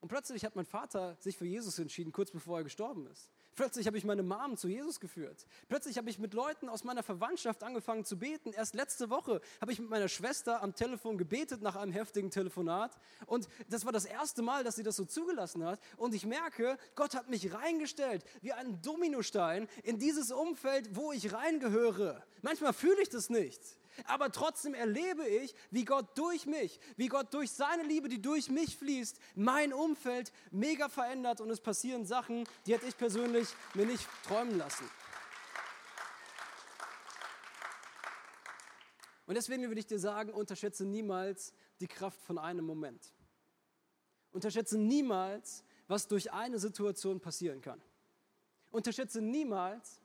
Und 0.00 0.08
plötzlich 0.08 0.44
hat 0.44 0.56
mein 0.56 0.64
Vater 0.64 1.16
sich 1.20 1.36
für 1.36 1.44
Jesus 1.44 1.78
entschieden, 1.78 2.10
kurz 2.10 2.30
bevor 2.30 2.58
er 2.58 2.64
gestorben 2.64 3.06
ist. 3.06 3.30
Plötzlich 3.54 3.86
habe 3.86 3.98
ich 3.98 4.04
meine 4.04 4.22
Mom 4.22 4.56
zu 4.56 4.68
Jesus 4.68 5.00
geführt. 5.00 5.46
Plötzlich 5.68 5.98
habe 5.98 6.08
ich 6.08 6.18
mit 6.18 6.32
Leuten 6.32 6.70
aus 6.70 6.84
meiner 6.84 7.02
Verwandtschaft 7.02 7.62
angefangen 7.62 8.06
zu 8.06 8.18
beten. 8.18 8.52
Erst 8.52 8.74
letzte 8.74 9.10
Woche 9.10 9.42
habe 9.60 9.72
ich 9.72 9.78
mit 9.78 9.90
meiner 9.90 10.08
Schwester 10.08 10.62
am 10.62 10.74
Telefon 10.74 11.18
gebetet 11.18 11.60
nach 11.60 11.76
einem 11.76 11.92
heftigen 11.92 12.30
Telefonat. 12.30 12.96
Und 13.26 13.48
das 13.68 13.84
war 13.84 13.92
das 13.92 14.06
erste 14.06 14.40
Mal, 14.40 14.64
dass 14.64 14.76
sie 14.76 14.82
das 14.82 14.96
so 14.96 15.04
zugelassen 15.04 15.64
hat. 15.64 15.80
Und 15.98 16.14
ich 16.14 16.24
merke, 16.24 16.78
Gott 16.94 17.14
hat 17.14 17.28
mich 17.28 17.52
reingestellt 17.52 18.24
wie 18.40 18.52
ein 18.52 18.80
Dominostein 18.80 19.68
in 19.82 19.98
dieses 19.98 20.30
Umfeld, 20.30 20.96
wo 20.96 21.12
ich 21.12 21.34
reingehöre. 21.34 22.24
Manchmal 22.40 22.72
fühle 22.72 23.02
ich 23.02 23.10
das 23.10 23.28
nicht. 23.28 23.60
Aber 24.04 24.30
trotzdem 24.32 24.74
erlebe 24.74 25.26
ich, 25.26 25.54
wie 25.70 25.84
Gott 25.84 26.16
durch 26.18 26.46
mich, 26.46 26.80
wie 26.96 27.08
Gott 27.08 27.32
durch 27.34 27.50
seine 27.50 27.82
Liebe, 27.82 28.08
die 28.08 28.20
durch 28.20 28.48
mich 28.48 28.76
fließt, 28.76 29.18
mein 29.34 29.72
Umfeld 29.72 30.32
mega 30.50 30.88
verändert 30.88 31.40
und 31.40 31.50
es 31.50 31.60
passieren 31.60 32.04
Sachen, 32.04 32.44
die 32.66 32.74
hätte 32.74 32.86
ich 32.86 32.96
persönlich 32.96 33.48
mir 33.74 33.86
nicht 33.86 34.06
träumen 34.24 34.58
lassen. 34.58 34.88
Und 39.26 39.36
deswegen 39.36 39.70
will 39.70 39.78
ich 39.78 39.86
dir 39.86 40.00
sagen, 40.00 40.32
unterschätze 40.32 40.84
niemals 40.84 41.52
die 41.78 41.86
Kraft 41.86 42.20
von 42.22 42.36
einem 42.36 42.64
Moment. 42.64 43.14
Unterschätze 44.32 44.76
niemals, 44.76 45.64
was 45.86 46.08
durch 46.08 46.32
eine 46.32 46.58
Situation 46.58 47.20
passieren 47.20 47.60
kann. 47.60 47.80
Unterschätze 48.70 49.20
niemals, 49.20 50.00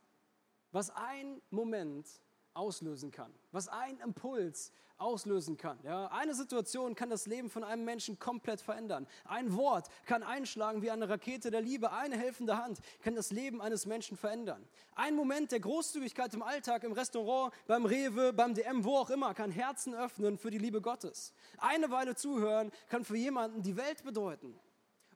was 0.72 0.90
ein 0.90 1.42
Moment 1.50 2.08
auslösen 2.56 3.12
kann, 3.12 3.34
was 3.52 3.68
ein 3.68 4.00
Impuls 4.00 4.72
auslösen 4.98 5.58
kann. 5.58 5.78
Ja, 5.84 6.08
eine 6.08 6.34
Situation 6.34 6.96
kann 6.96 7.10
das 7.10 7.28
Leben 7.28 7.50
von 7.50 7.63
einem 7.63 7.84
Menschen 7.84 8.18
komplett 8.18 8.62
verändern. 8.62 9.08
Ein 9.26 9.56
Wort 9.56 9.89
kann 10.06 10.24
einschlagen 10.24 10.82
wie 10.82 10.91
eine 10.91 11.10
Rakete 11.10 11.52
der 11.52 11.62
Liebe. 11.62 11.91
Eine 11.91 12.18
helfende 12.18 12.58
Hand 12.58 12.80
kann 13.02 13.15
das 13.15 13.32
Leben 13.32 13.62
eines 13.62 13.86
Menschen 13.86 14.18
verändern. 14.18 14.65
Ein 14.96 15.15
Moment 15.15 15.52
der 15.52 15.60
Großzügigkeit 15.60 16.34
im 16.34 16.41
Alltag, 16.41 16.84
im 16.84 16.94
Restaurant, 16.94 17.54
beim 17.68 17.86
Rewe, 17.86 18.32
beim 18.34 18.54
DM, 18.54 18.84
wo 18.84 18.98
auch 18.98 19.10
immer, 19.10 19.34
kann 19.34 19.52
Herzen 19.52 19.94
öffnen 19.94 20.38
für 20.38 20.52
die 20.52 20.58
Liebe 20.58 20.82
Gottes. 20.82 21.34
Eine 21.58 21.91
Weile 21.91 22.15
zuhören 22.15 22.72
kann 22.89 23.04
für 23.04 23.18
jemanden 23.18 23.62
die 23.62 23.76
Welt 23.76 24.04
bedeuten. 24.04 24.58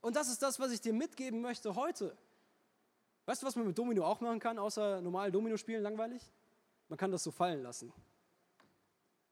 Und 0.02 0.16
das 0.16 0.30
ist 0.30 0.42
das, 0.42 0.60
was 0.60 0.72
ich 0.72 0.82
dir 0.82 0.94
mitgeben 0.94 1.42
möchte 1.42 1.76
heute. 1.76 2.18
Weißt 3.26 3.44
du, 3.44 3.48
was 3.48 3.56
man 3.56 3.68
mit 3.68 3.78
Domino 3.78 4.06
auch 4.06 4.22
machen 4.22 4.40
kann, 4.40 4.58
außer 4.58 5.02
normal 5.02 5.32
Domino 5.32 5.56
spielen, 5.58 5.84
langweilig? 5.84 6.22
Man 6.90 6.98
kann 6.98 7.12
das 7.12 7.24
so 7.24 7.32
fallen 7.32 7.64
lassen. 7.64 7.94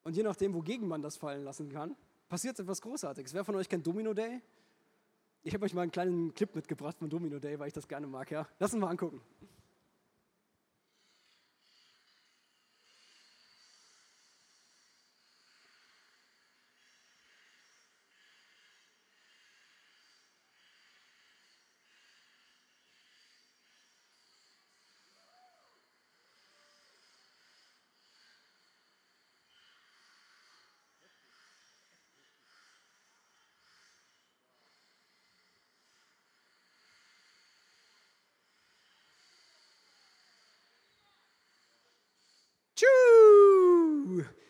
Und 0.03 0.15
je 0.15 0.23
nachdem, 0.23 0.53
wogegen 0.53 0.87
man 0.87 1.01
das 1.01 1.17
fallen 1.17 1.43
lassen 1.43 1.69
kann, 1.69 1.95
passiert 2.29 2.59
etwas 2.59 2.81
Großartiges. 2.81 3.33
Wer 3.33 3.43
von 3.43 3.55
euch 3.55 3.67
kennt 3.67 3.85
Domino 3.85 4.13
Day? 4.13 4.41
Ich 5.43 5.53
habe 5.53 5.65
euch 5.65 5.73
mal 5.73 5.81
einen 5.81 5.91
kleinen 5.91 6.33
Clip 6.33 6.53
mitgebracht 6.55 6.97
von 6.97 7.09
Domino 7.09 7.39
Day, 7.39 7.59
weil 7.59 7.67
ich 7.67 7.73
das 7.73 7.87
gerne 7.87 8.07
mag. 8.07 8.31
Ja? 8.31 8.47
Lass 8.59 8.73
uns 8.73 8.81
mal 8.81 8.89
angucken. 8.89 9.21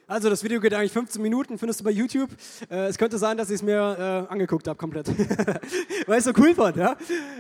Also 0.09 0.29
das 0.29 0.41
Video 0.41 0.61
geht 0.61 0.73
eigentlich 0.73 0.93
15 0.93 1.21
Minuten, 1.21 1.57
findest 1.57 1.81
du 1.81 1.83
bei 1.83 1.91
YouTube. 1.91 2.29
Äh, 2.71 2.87
es 2.87 2.97
könnte 2.97 3.17
sein, 3.17 3.35
dass 3.35 3.49
ich 3.49 3.55
es 3.55 3.61
mir 3.61 4.25
äh, 4.29 4.31
angeguckt 4.31 4.65
habe 4.65 4.77
komplett, 4.77 5.09
weil 6.07 6.19
ich 6.19 6.19
es 6.19 6.23
so 6.23 6.31
cool 6.37 6.55
fand. 6.55 6.77
Ja? 6.77 6.95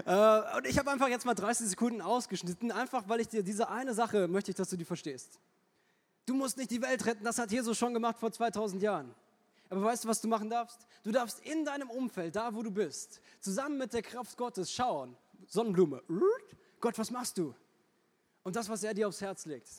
Äh, 0.05 0.57
und 0.57 0.67
ich 0.67 0.77
habe 0.77 0.91
einfach 0.91 1.07
jetzt 1.07 1.25
mal 1.25 1.33
30 1.33 1.69
Sekunden 1.69 2.01
ausgeschnitten, 2.01 2.73
einfach 2.73 3.07
weil 3.07 3.21
ich 3.21 3.29
dir 3.29 3.41
diese 3.41 3.69
eine 3.69 3.93
Sache 3.93 4.27
möchte 4.27 4.51
ich, 4.51 4.57
dass 4.57 4.69
du 4.69 4.75
die 4.75 4.83
verstehst. 4.83 5.39
Du 6.25 6.33
musst 6.33 6.57
nicht 6.57 6.69
die 6.69 6.81
Welt 6.81 7.05
retten, 7.05 7.23
das 7.23 7.39
hat 7.39 7.53
Jesus 7.53 7.77
schon 7.77 7.93
gemacht 7.93 8.19
vor 8.19 8.33
2000 8.33 8.81
Jahren. 8.81 9.15
Aber 9.69 9.83
weißt 9.83 10.03
du, 10.03 10.09
was 10.09 10.19
du 10.19 10.27
machen 10.27 10.49
darfst? 10.49 10.85
Du 11.03 11.11
darfst 11.13 11.39
in 11.45 11.63
deinem 11.63 11.89
Umfeld, 11.89 12.35
da 12.35 12.53
wo 12.53 12.63
du 12.63 12.71
bist, 12.71 13.21
zusammen 13.39 13.77
mit 13.77 13.93
der 13.93 14.01
Kraft 14.01 14.35
Gottes 14.35 14.73
schauen. 14.73 15.15
Sonnenblume. 15.47 16.03
Gott, 16.81 16.99
was 16.99 17.11
machst 17.11 17.37
du? 17.37 17.55
Und 18.43 18.57
das, 18.57 18.67
was 18.67 18.83
er 18.83 18.93
dir 18.93 19.07
aufs 19.07 19.21
Herz 19.21 19.45
legt, 19.45 19.69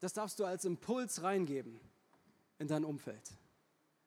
das 0.00 0.14
darfst 0.14 0.38
du 0.38 0.46
als 0.46 0.64
Impuls 0.64 1.22
reingeben 1.22 1.78
in 2.60 2.68
dein 2.68 2.84
Umfeld. 2.84 3.32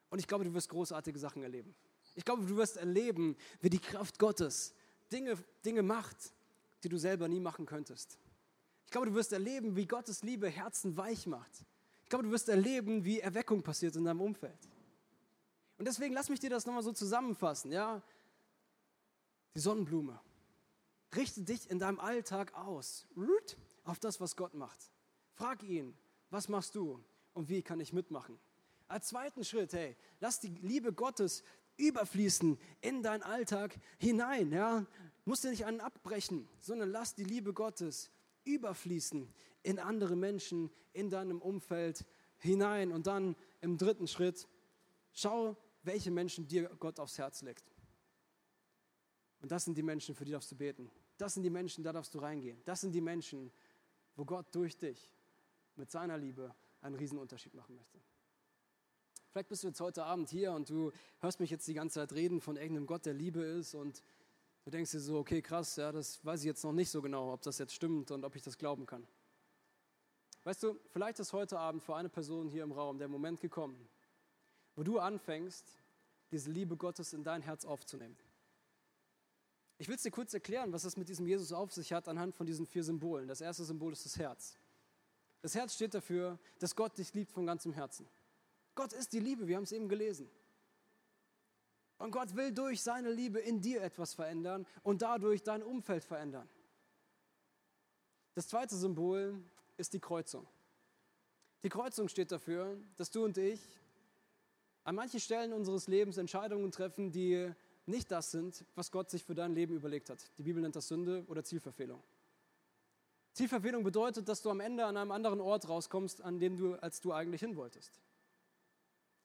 Und 0.09 0.19
ich 0.19 0.27
glaube, 0.27 0.45
du 0.45 0.53
wirst 0.53 0.69
großartige 0.69 1.19
Sachen 1.19 1.43
erleben. 1.43 1.75
Ich 2.15 2.23
glaube, 2.23 2.45
du 2.45 2.55
wirst 2.55 2.77
erleben, 2.77 3.35
wie 3.59 3.69
die 3.69 3.79
Kraft 3.79 4.19
Gottes 4.19 4.73
Dinge, 5.11 5.37
Dinge 5.65 5.81
macht, 5.81 6.15
die 6.83 6.89
du 6.89 6.97
selber 6.97 7.27
nie 7.27 7.39
machen 7.39 7.65
könntest. 7.65 8.19
Ich 8.85 8.91
glaube, 8.91 9.07
du 9.07 9.15
wirst 9.15 9.33
erleben, 9.33 9.75
wie 9.75 9.87
Gottes 9.87 10.21
Liebe 10.21 10.47
Herzen 10.49 10.95
weich 10.95 11.25
macht. 11.25 11.65
Ich 12.03 12.09
glaube, 12.09 12.25
du 12.25 12.31
wirst 12.31 12.47
erleben, 12.47 13.03
wie 13.03 13.19
Erweckung 13.19 13.63
passiert 13.63 13.95
in 13.95 14.05
deinem 14.05 14.21
Umfeld. 14.21 14.69
Und 15.79 15.87
deswegen 15.87 16.13
lass 16.13 16.29
mich 16.29 16.39
dir 16.39 16.51
das 16.51 16.65
nochmal 16.65 16.83
so 16.83 16.91
zusammenfassen. 16.91 17.71
Ja? 17.71 18.03
Die 19.55 19.59
Sonnenblume. 19.59 20.19
Richte 21.15 21.41
dich 21.41 21.69
in 21.69 21.79
deinem 21.79 21.99
Alltag 21.99 22.53
aus 22.53 23.07
auf 23.83 23.99
das, 23.99 24.21
was 24.21 24.35
Gott 24.35 24.53
macht. 24.53 24.91
Frag 25.33 25.63
ihn, 25.63 25.97
was 26.29 26.47
machst 26.47 26.75
du? 26.75 27.03
Und 27.33 27.49
wie 27.49 27.61
kann 27.61 27.79
ich 27.79 27.93
mitmachen. 27.93 28.39
Als 28.87 29.07
zweiten 29.07 29.43
Schritt, 29.43 29.73
hey, 29.73 29.95
lass 30.19 30.39
die 30.39 30.49
Liebe 30.49 30.93
Gottes 30.93 31.43
überfließen 31.77 32.59
in 32.81 33.03
deinen 33.03 33.23
Alltag 33.23 33.75
hinein. 33.97 34.51
Ja? 34.51 34.85
Musst 35.25 35.43
du 35.43 35.49
nicht 35.49 35.65
einen 35.65 35.79
abbrechen, 35.79 36.47
sondern 36.59 36.91
lass 36.91 37.15
die 37.15 37.23
Liebe 37.23 37.53
Gottes 37.53 38.11
überfließen 38.45 39.33
in 39.63 39.79
andere 39.79 40.15
Menschen, 40.15 40.69
in 40.91 41.09
deinem 41.09 41.41
Umfeld 41.41 42.05
hinein. 42.37 42.91
Und 42.91 43.07
dann 43.07 43.35
im 43.61 43.77
dritten 43.77 44.07
Schritt, 44.07 44.47
schau, 45.13 45.57
welche 45.83 46.11
Menschen 46.11 46.47
dir 46.47 46.69
Gott 46.79 46.99
aufs 46.99 47.17
Herz 47.17 47.41
legt. 47.41 47.63
Und 49.41 49.51
das 49.51 49.65
sind 49.65 49.77
die 49.77 49.83
Menschen, 49.83 50.15
für 50.15 50.25
die 50.25 50.31
darfst 50.31 50.51
du 50.51 50.55
beten. 50.55 50.89
Das 51.17 51.33
sind 51.33 51.43
die 51.43 51.49
Menschen, 51.49 51.83
da 51.83 51.91
darfst 51.91 52.13
du 52.13 52.19
reingehen. 52.19 52.61
Das 52.65 52.81
sind 52.81 52.93
die 52.93 53.01
Menschen, 53.01 53.51
wo 54.15 54.25
Gott 54.25 54.53
durch 54.53 54.77
dich 54.77 55.11
mit 55.75 55.91
seiner 55.91 56.17
Liebe 56.17 56.53
einen 56.83 56.95
Riesenunterschied 56.95 57.53
machen 57.53 57.75
möchte. 57.75 57.99
Vielleicht 59.31 59.49
bist 59.49 59.63
du 59.63 59.67
jetzt 59.67 59.81
heute 59.81 60.03
Abend 60.03 60.29
hier 60.29 60.51
und 60.51 60.69
du 60.69 60.91
hörst 61.19 61.39
mich 61.39 61.49
jetzt 61.49 61.67
die 61.67 61.73
ganze 61.73 61.95
Zeit 61.95 62.13
reden 62.13 62.39
von 62.39 62.55
irgendeinem 62.55 62.85
Gott, 62.85 63.05
der 63.05 63.15
Liebe 63.15 63.41
ist 63.41 63.73
und 63.73 64.03
du 64.63 64.69
denkst 64.69 64.91
dir 64.91 64.99
so, 64.99 65.17
okay, 65.17 65.41
krass, 65.41 65.75
ja, 65.75 65.91
das 65.91 66.23
weiß 66.23 66.41
ich 66.41 66.45
jetzt 66.45 66.63
noch 66.63 66.71
nicht 66.71 66.91
so 66.91 67.01
genau, 67.01 67.33
ob 67.33 67.41
das 67.41 67.57
jetzt 67.57 67.73
stimmt 67.73 68.11
und 68.11 68.23
ob 68.25 68.35
ich 68.35 68.43
das 68.43 68.57
glauben 68.57 68.85
kann. 68.85 69.07
Weißt 70.43 70.61
du, 70.61 70.79
vielleicht 70.91 71.19
ist 71.19 71.33
heute 71.33 71.57
Abend 71.57 71.81
für 71.81 71.95
eine 71.95 72.09
Person 72.09 72.49
hier 72.49 72.63
im 72.63 72.73
Raum 72.73 72.99
der 72.99 73.07
Moment 73.07 73.39
gekommen, 73.39 73.89
wo 74.75 74.83
du 74.83 74.99
anfängst, 74.99 75.65
diese 76.31 76.51
Liebe 76.51 76.77
Gottes 76.77 77.13
in 77.13 77.23
dein 77.23 77.41
Herz 77.41 77.65
aufzunehmen. 77.65 78.17
Ich 79.77 79.87
will 79.87 79.95
es 79.95 80.03
dir 80.03 80.11
kurz 80.11 80.33
erklären, 80.33 80.71
was 80.73 80.83
es 80.83 80.97
mit 80.97 81.09
diesem 81.09 81.25
Jesus 81.25 81.51
auf 81.51 81.71
sich 81.71 81.91
hat, 81.91 82.07
anhand 82.07 82.35
von 82.35 82.45
diesen 82.45 82.65
vier 82.65 82.83
Symbolen. 82.83 83.27
Das 83.27 83.41
erste 83.41 83.63
Symbol 83.63 83.93
ist 83.93 84.05
das 84.05 84.17
Herz. 84.17 84.57
Das 85.43 85.55
Herz 85.55 85.75
steht 85.75 85.93
dafür, 85.93 86.39
dass 86.59 86.73
Gott 86.73 86.97
dich 86.97 87.13
liebt 87.13 87.31
von 87.31 87.45
ganzem 87.45 87.73
Herzen. 87.73 88.07
Gott 88.75 88.93
ist 88.93 89.11
die 89.11 89.19
Liebe, 89.19 89.45
wir 89.45 89.57
haben 89.57 89.65
es 89.65 89.73
eben 89.73 89.89
gelesen. 89.89 90.29
Und 91.97 92.11
Gott 92.11 92.33
will 92.35 92.53
durch 92.53 92.81
seine 92.81 93.11
Liebe 93.11 93.39
in 93.39 93.61
dir 93.61 93.83
etwas 93.83 94.13
verändern 94.13 94.65
und 94.83 95.01
dadurch 95.01 95.43
dein 95.43 95.61
Umfeld 95.61 96.05
verändern. 96.05 96.49
Das 98.35 98.47
zweite 98.47 98.75
Symbol 98.77 99.43
ist 99.75 99.93
die 99.93 99.99
Kreuzung. 99.99 100.47
Die 101.61 101.69
Kreuzung 101.69 102.07
steht 102.07 102.31
dafür, 102.31 102.77
dass 102.95 103.11
du 103.11 103.25
und 103.25 103.37
ich 103.37 103.61
an 104.85 104.95
manchen 104.95 105.19
Stellen 105.19 105.51
unseres 105.51 105.87
Lebens 105.87 106.17
Entscheidungen 106.17 106.71
treffen, 106.71 107.11
die 107.11 107.51
nicht 107.85 108.09
das 108.11 108.31
sind, 108.31 108.65
was 108.75 108.91
Gott 108.91 109.09
sich 109.09 109.25
für 109.25 109.35
dein 109.35 109.53
Leben 109.53 109.75
überlegt 109.75 110.09
hat. 110.09 110.25
Die 110.37 110.43
Bibel 110.43 110.61
nennt 110.61 110.77
das 110.77 110.87
Sünde 110.87 111.25
oder 111.27 111.43
Zielverfehlung. 111.43 112.01
Zielverfehlung 113.33 113.83
bedeutet, 113.83 114.29
dass 114.29 114.41
du 114.41 114.49
am 114.51 114.59
Ende 114.59 114.85
an 114.85 114.95
einem 114.95 115.11
anderen 115.11 115.41
Ort 115.41 115.67
rauskommst, 115.67 116.21
an 116.21 116.39
dem 116.39 116.55
du, 116.55 116.75
als 116.75 117.01
du 117.01 117.11
eigentlich 117.11 117.41
hin 117.41 117.55
wolltest. 117.55 117.99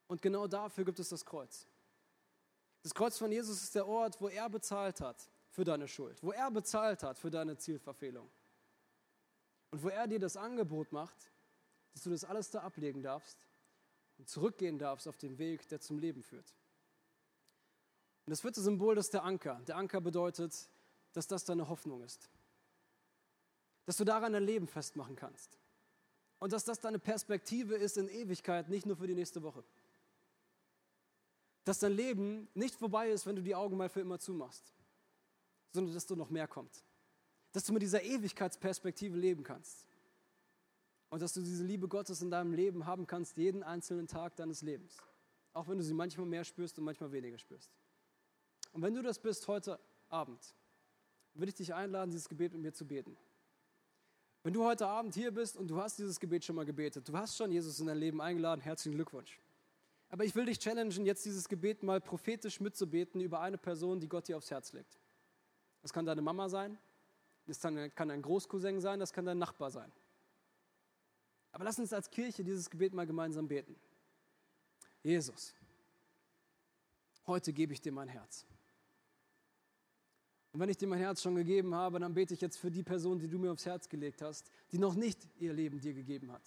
Und 0.06 0.22
genau 0.22 0.46
dafür 0.46 0.84
gibt 0.84 0.98
es 0.98 1.10
das 1.10 1.24
Kreuz. 1.24 1.66
Das 2.82 2.94
Kreuz 2.94 3.18
von 3.18 3.30
Jesus 3.30 3.62
ist 3.62 3.74
der 3.74 3.86
Ort, 3.86 4.20
wo 4.20 4.28
er 4.28 4.48
bezahlt 4.48 5.00
hat 5.00 5.28
für 5.50 5.64
deine 5.64 5.88
Schuld, 5.88 6.22
wo 6.22 6.32
er 6.32 6.50
bezahlt 6.50 7.02
hat 7.02 7.18
für 7.18 7.30
deine 7.30 7.58
Zielverfehlung. 7.58 8.30
Und 9.70 9.82
wo 9.82 9.90
er 9.90 10.06
dir 10.06 10.18
das 10.18 10.38
Angebot 10.38 10.92
macht, 10.92 11.30
dass 11.92 12.02
du 12.02 12.10
das 12.10 12.24
alles 12.24 12.50
da 12.50 12.60
ablegen 12.60 13.02
darfst 13.02 13.46
und 14.16 14.28
zurückgehen 14.28 14.78
darfst 14.78 15.06
auf 15.06 15.18
den 15.18 15.36
Weg, 15.36 15.68
der 15.68 15.80
zum 15.80 15.98
Leben 15.98 16.22
führt. 16.22 16.54
Und 18.24 18.30
das 18.30 18.40
vierte 18.40 18.62
Symbol 18.62 18.96
ist 18.96 19.12
der 19.12 19.24
Anker. 19.24 19.60
Der 19.66 19.76
Anker 19.76 20.00
bedeutet, 20.00 20.70
dass 21.12 21.26
das 21.26 21.44
deine 21.44 21.68
Hoffnung 21.68 22.02
ist. 22.02 22.30
Dass 23.88 23.96
du 23.96 24.04
daran 24.04 24.34
dein 24.34 24.44
Leben 24.44 24.68
festmachen 24.68 25.16
kannst. 25.16 25.58
Und 26.38 26.52
dass 26.52 26.64
das 26.64 26.78
deine 26.78 26.98
Perspektive 26.98 27.74
ist 27.74 27.96
in 27.96 28.08
Ewigkeit, 28.08 28.68
nicht 28.68 28.84
nur 28.84 28.96
für 28.96 29.06
die 29.06 29.14
nächste 29.14 29.42
Woche 29.42 29.64
dass 31.68 31.80
dein 31.80 31.92
Leben 31.92 32.48
nicht 32.54 32.74
vorbei 32.74 33.10
ist, 33.10 33.26
wenn 33.26 33.36
du 33.36 33.42
die 33.42 33.54
Augen 33.54 33.76
mal 33.76 33.90
für 33.90 34.00
immer 34.00 34.18
zumachst, 34.18 34.74
sondern 35.70 35.94
dass 35.94 36.06
du 36.06 36.16
noch 36.16 36.30
mehr 36.30 36.48
kommt. 36.48 36.82
Dass 37.52 37.64
du 37.64 37.74
mit 37.74 37.82
dieser 37.82 38.02
Ewigkeitsperspektive 38.02 39.18
leben 39.18 39.44
kannst. 39.44 39.86
Und 41.10 41.20
dass 41.20 41.34
du 41.34 41.42
diese 41.42 41.64
Liebe 41.64 41.86
Gottes 41.86 42.22
in 42.22 42.30
deinem 42.30 42.54
Leben 42.54 42.86
haben 42.86 43.06
kannst, 43.06 43.36
jeden 43.36 43.62
einzelnen 43.62 44.06
Tag 44.06 44.34
deines 44.36 44.62
Lebens. 44.62 44.96
Auch 45.52 45.68
wenn 45.68 45.76
du 45.76 45.84
sie 45.84 45.92
manchmal 45.92 46.26
mehr 46.26 46.44
spürst 46.44 46.78
und 46.78 46.84
manchmal 46.84 47.12
weniger 47.12 47.36
spürst. 47.36 47.70
Und 48.72 48.80
wenn 48.80 48.94
du 48.94 49.02
das 49.02 49.18
bist 49.18 49.46
heute 49.46 49.78
Abend, 50.08 50.54
würde 51.34 51.50
ich 51.50 51.54
dich 51.54 51.74
einladen, 51.74 52.10
dieses 52.10 52.30
Gebet 52.30 52.52
mit 52.52 52.62
mir 52.62 52.72
zu 52.72 52.86
beten. 52.86 53.14
Wenn 54.42 54.52
du 54.52 54.64
heute 54.64 54.86
Abend 54.86 55.14
hier 55.14 55.32
bist 55.32 55.56
und 55.56 55.68
du 55.68 55.80
hast 55.80 55.98
dieses 55.98 56.20
Gebet 56.20 56.44
schon 56.44 56.56
mal 56.56 56.64
gebetet, 56.64 57.08
du 57.08 57.16
hast 57.16 57.36
schon 57.36 57.50
Jesus 57.50 57.80
in 57.80 57.86
dein 57.86 57.98
Leben 57.98 58.20
eingeladen, 58.20 58.60
herzlichen 58.60 58.94
Glückwunsch. 58.94 59.40
Aber 60.10 60.24
ich 60.24 60.34
will 60.34 60.46
dich 60.46 60.58
challengen, 60.58 61.04
jetzt 61.04 61.24
dieses 61.24 61.48
Gebet 61.48 61.82
mal 61.82 62.00
prophetisch 62.00 62.60
mitzubeten 62.60 63.20
über 63.20 63.40
eine 63.40 63.58
Person, 63.58 64.00
die 64.00 64.08
Gott 64.08 64.28
dir 64.28 64.36
aufs 64.36 64.50
Herz 64.50 64.72
legt. 64.72 64.98
Das 65.82 65.92
kann 65.92 66.06
deine 66.06 66.22
Mama 66.22 66.48
sein, 66.48 66.78
das 67.46 67.60
kann 67.60 68.10
ein 68.10 68.22
Großcousin 68.22 68.80
sein, 68.80 69.00
das 69.00 69.12
kann 69.12 69.26
dein 69.26 69.38
Nachbar 69.38 69.70
sein. 69.70 69.92
Aber 71.52 71.64
lass 71.64 71.78
uns 71.78 71.92
als 71.92 72.10
Kirche 72.10 72.44
dieses 72.44 72.70
Gebet 72.70 72.94
mal 72.94 73.06
gemeinsam 73.06 73.48
beten. 73.48 73.76
Jesus, 75.02 75.54
heute 77.26 77.52
gebe 77.52 77.72
ich 77.72 77.80
dir 77.80 77.92
mein 77.92 78.08
Herz. 78.08 78.46
Und 80.58 80.62
wenn 80.62 80.70
ich 80.70 80.76
dir 80.76 80.88
mein 80.88 80.98
Herz 80.98 81.22
schon 81.22 81.36
gegeben 81.36 81.72
habe, 81.72 82.00
dann 82.00 82.14
bete 82.14 82.34
ich 82.34 82.40
jetzt 82.40 82.56
für 82.56 82.68
die 82.68 82.82
Person, 82.82 83.20
die 83.20 83.28
du 83.28 83.38
mir 83.38 83.52
aufs 83.52 83.64
Herz 83.64 83.88
gelegt 83.88 84.22
hast, 84.22 84.50
die 84.72 84.78
noch 84.78 84.96
nicht 84.96 85.16
ihr 85.38 85.52
Leben 85.52 85.78
dir 85.78 85.94
gegeben 85.94 86.32
hat. 86.32 86.42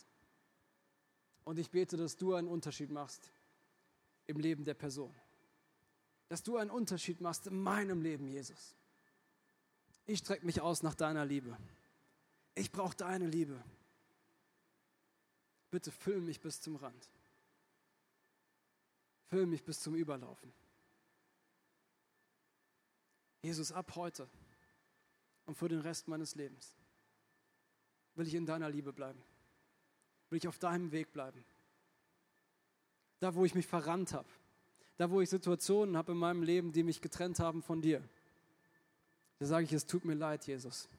Und 1.45 1.57
ich 1.57 1.71
bete, 1.71 1.95
dass 1.95 2.17
du 2.17 2.33
einen 2.33 2.49
Unterschied 2.49 2.91
machst 2.91 3.31
im 4.27 4.37
Leben 4.37 4.65
der 4.65 4.73
Person. 4.73 5.15
Dass 6.27 6.43
du 6.43 6.57
einen 6.57 6.71
Unterschied 6.71 7.21
machst 7.21 7.47
in 7.47 7.57
meinem 7.57 8.01
Leben, 8.01 8.27
Jesus. 8.27 8.75
Ich 10.05 10.19
strecke 10.19 10.45
mich 10.45 10.59
aus 10.59 10.83
nach 10.83 10.95
deiner 10.95 11.25
Liebe. 11.25 11.57
Ich 12.53 12.69
brauche 12.69 12.97
deine 12.97 13.27
Liebe. 13.27 13.63
Bitte 15.69 15.89
füll 15.89 16.19
mich 16.19 16.41
bis 16.41 16.59
zum 16.59 16.75
Rand. 16.75 17.09
Füll 19.29 19.45
mich 19.45 19.63
bis 19.63 19.79
zum 19.79 19.95
Überlaufen. 19.95 20.51
Jesus, 23.41 23.71
ab 23.71 23.95
heute 23.95 24.29
und 25.45 25.55
für 25.55 25.67
den 25.67 25.79
Rest 25.79 26.07
meines 26.07 26.35
Lebens 26.35 26.75
will 28.15 28.27
ich 28.27 28.35
in 28.35 28.45
deiner 28.45 28.69
Liebe 28.69 28.93
bleiben. 28.93 29.21
Will 30.29 30.37
ich 30.37 30.47
auf 30.47 30.59
deinem 30.59 30.91
Weg 30.91 31.11
bleiben 31.11 31.43
da 33.21 33.35
wo 33.35 33.45
ich 33.45 33.55
mich 33.55 33.67
verrannt 33.67 34.13
habe, 34.13 34.27
da 34.97 35.09
wo 35.09 35.21
ich 35.21 35.29
Situationen 35.29 35.95
habe 35.95 36.11
in 36.11 36.17
meinem 36.17 36.43
Leben, 36.43 36.73
die 36.73 36.83
mich 36.83 37.01
getrennt 37.01 37.39
haben 37.39 37.61
von 37.61 37.81
dir. 37.81 38.03
Da 39.37 39.45
sage 39.45 39.63
ich, 39.63 39.71
es 39.73 39.85
tut 39.85 40.05
mir 40.05 40.15
leid, 40.15 40.45
Jesus. 40.47 40.89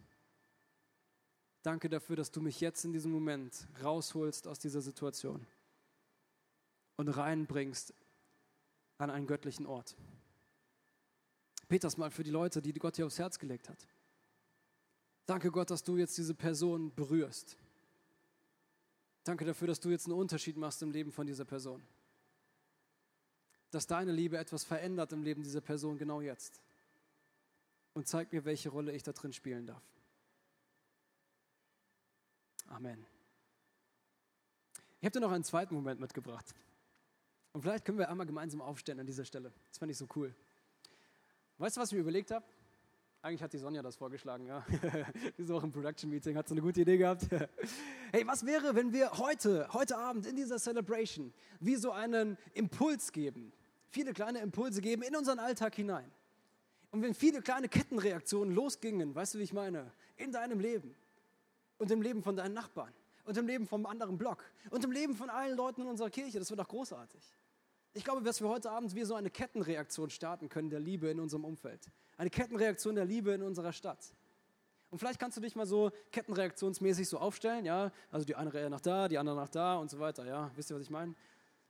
Danke 1.63 1.89
dafür, 1.89 2.17
dass 2.17 2.31
du 2.31 2.41
mich 2.41 2.61
jetzt 2.61 2.85
in 2.85 2.93
diesem 2.93 3.11
Moment 3.11 3.67
rausholst 3.83 4.47
aus 4.47 4.61
dieser 4.61 4.81
Situation 4.81 5.47
und 6.97 7.09
reinbringst 7.09 7.93
an 8.99 9.11
einen 9.11 9.27
göttlichen 9.27 9.67
Ort. 9.67 9.97
Bet 11.73 11.85
das 11.85 11.97
mal 11.97 12.11
für 12.11 12.23
die 12.23 12.31
Leute, 12.31 12.61
die 12.61 12.73
Gott 12.75 12.99
dir 12.99 13.07
aufs 13.07 13.19
Herz 13.19 13.39
gelegt 13.39 13.69
hat. 13.69 13.89
Danke 15.25 15.51
Gott, 15.51 15.71
dass 15.71 15.83
du 15.83 15.97
jetzt 15.97 16.19
diese 16.19 16.35
Person 16.35 16.95
berührst. 16.95 17.57
Danke 19.25 19.45
dafür, 19.45 19.69
dass 19.69 19.81
du 19.81 19.89
jetzt 19.89 20.07
einen 20.07 20.19
Unterschied 20.19 20.57
machst 20.57 20.83
im 20.83 20.91
Leben 20.91 21.13
von 21.13 21.27
dieser 21.27 21.47
Person 21.47 21.83
dass 23.73 23.87
deine 23.87 24.13
Liebe 24.13 24.37
etwas 24.37 24.65
verändert 24.65 25.13
im 25.13 25.23
Leben 25.23 25.43
dieser 25.43 25.63
Person 25.63 25.97
genau 25.97 26.21
jetzt. 26.21 26.61
Und 27.95 28.07
zeig 28.07 28.31
mir, 28.33 28.45
welche 28.45 28.69
Rolle 28.69 28.93
ich 28.93 29.03
da 29.03 29.13
drin 29.13 29.33
spielen 29.33 29.67
darf. 29.67 29.83
Amen. 32.69 33.05
Ich 35.01 35.07
habe 35.07 35.13
dir 35.13 35.21
noch 35.21 35.33
einen 35.33 35.43
zweiten 35.43 35.75
Moment 35.75 36.01
mitgebracht. 36.01 36.55
Und 37.53 37.63
vielleicht 37.63 37.85
können 37.85 37.99
wir 37.99 38.11
einmal 38.11 38.27
gemeinsam 38.27 38.61
aufstehen 38.61 39.01
an 39.01 39.07
dieser 39.07 39.25
Stelle. 39.25 39.53
Das 39.69 39.79
fand 39.79 39.91
ich 39.91 39.97
so 39.97 40.07
cool. 40.17 40.35
Weißt 41.59 41.77
du, 41.77 41.81
was 41.81 41.91
ich 41.91 41.95
mir 41.95 42.01
überlegt 42.01 42.31
habe? 42.31 42.45
Eigentlich 43.21 43.43
hat 43.43 43.53
die 43.53 43.59
Sonja 43.59 43.83
das 43.83 43.95
vorgeschlagen, 43.95 44.47
ja. 44.47 44.67
die 45.39 45.43
ist 45.43 45.51
auch 45.51 45.63
im 45.63 45.71
Production 45.71 46.11
Meeting, 46.11 46.37
hat 46.37 46.49
so 46.49 46.55
eine 46.55 46.61
gute 46.61 46.81
Idee 46.81 46.97
gehabt. 46.97 47.29
hey, 48.13 48.27
was 48.27 48.45
wäre, 48.45 48.75
wenn 48.75 48.93
wir 48.93 49.13
heute, 49.13 49.69
heute 49.73 49.97
Abend 49.97 50.27
in 50.27 50.35
dieser 50.35 50.59
Celebration 50.59 51.33
wie 51.61 51.77
so 51.77 51.93
einen 51.93 52.37
Impuls 52.53 53.13
geben? 53.13 53.53
viele 53.93 54.13
kleine 54.13 54.41
Impulse 54.41 54.81
geben 54.81 55.03
in 55.03 55.15
unseren 55.15 55.39
Alltag 55.39 55.75
hinein. 55.75 56.11
Und 56.91 57.03
wenn 57.03 57.15
viele 57.15 57.41
kleine 57.41 57.69
Kettenreaktionen 57.69 58.55
losgingen, 58.55 59.15
weißt 59.15 59.35
du, 59.35 59.39
wie 59.39 59.45
ich 59.45 59.53
meine, 59.53 59.93
in 60.17 60.33
deinem 60.33 60.61
Leben 60.61 60.95
und 61.79 61.91
im 61.91 62.03
Leben 62.03 62.23
von 62.23 62.37
deinen 62.37 62.55
Nachbarn 62.55 62.93
und 63.25 63.37
im 63.37 63.47
Leben 63.47 63.67
vom 63.67 63.87
anderen 63.87 64.19
Block 64.19 64.45
und 64.71 64.85
im 64.85 64.91
Leben 64.91 65.15
von 65.15 65.31
allen 65.31 65.57
Leuten 65.57 65.83
in 65.83 65.87
unserer 65.87 66.11
Kirche, 66.11 66.39
das 66.39 66.51
wird 66.51 66.61
doch 66.61 66.69
großartig. 66.69 67.23
Ich 67.95 68.05
glaube, 68.05 68.23
dass 68.23 68.41
wir 68.41 68.49
heute 68.49 68.71
Abend 68.71 68.95
wie 68.95 69.05
so 69.05 69.15
eine 69.15 69.29
Kettenreaktion 69.29 70.09
starten 70.09 70.49
können 70.49 70.71
der 70.71 70.81
Liebe 70.81 71.09
in 71.09 71.21
unserem 71.21 71.45
Umfeld. 71.45 71.91
Eine 72.17 72.31
Kettenreaktion 72.31 72.95
der 72.95 73.05
Liebe 73.05 73.33
in 73.33 73.43
unserer 73.43 73.73
Stadt. 73.73 74.15
Und 74.91 74.99
vielleicht 74.99 75.19
kannst 75.19 75.37
du 75.37 75.41
dich 75.41 75.57
mal 75.57 75.67
so 75.67 75.91
kettenreaktionsmäßig 76.11 77.09
so 77.09 77.19
aufstellen, 77.19 77.65
ja? 77.65 77.93
Also 78.11 78.25
die 78.27 78.35
eine 78.35 78.53
Reihe 78.53 78.71
nach 78.71 78.81
da, 78.81 79.09
die 79.09 79.19
andere 79.19 79.37
nach 79.37 79.49
da 79.49 79.77
und 79.77 79.91
so 79.91 79.99
weiter, 79.99 80.25
ja? 80.27 80.51
Wisst 80.55 80.71
ihr, 80.71 80.77
was 80.77 80.83
ich 80.83 80.91
meine? 80.91 81.15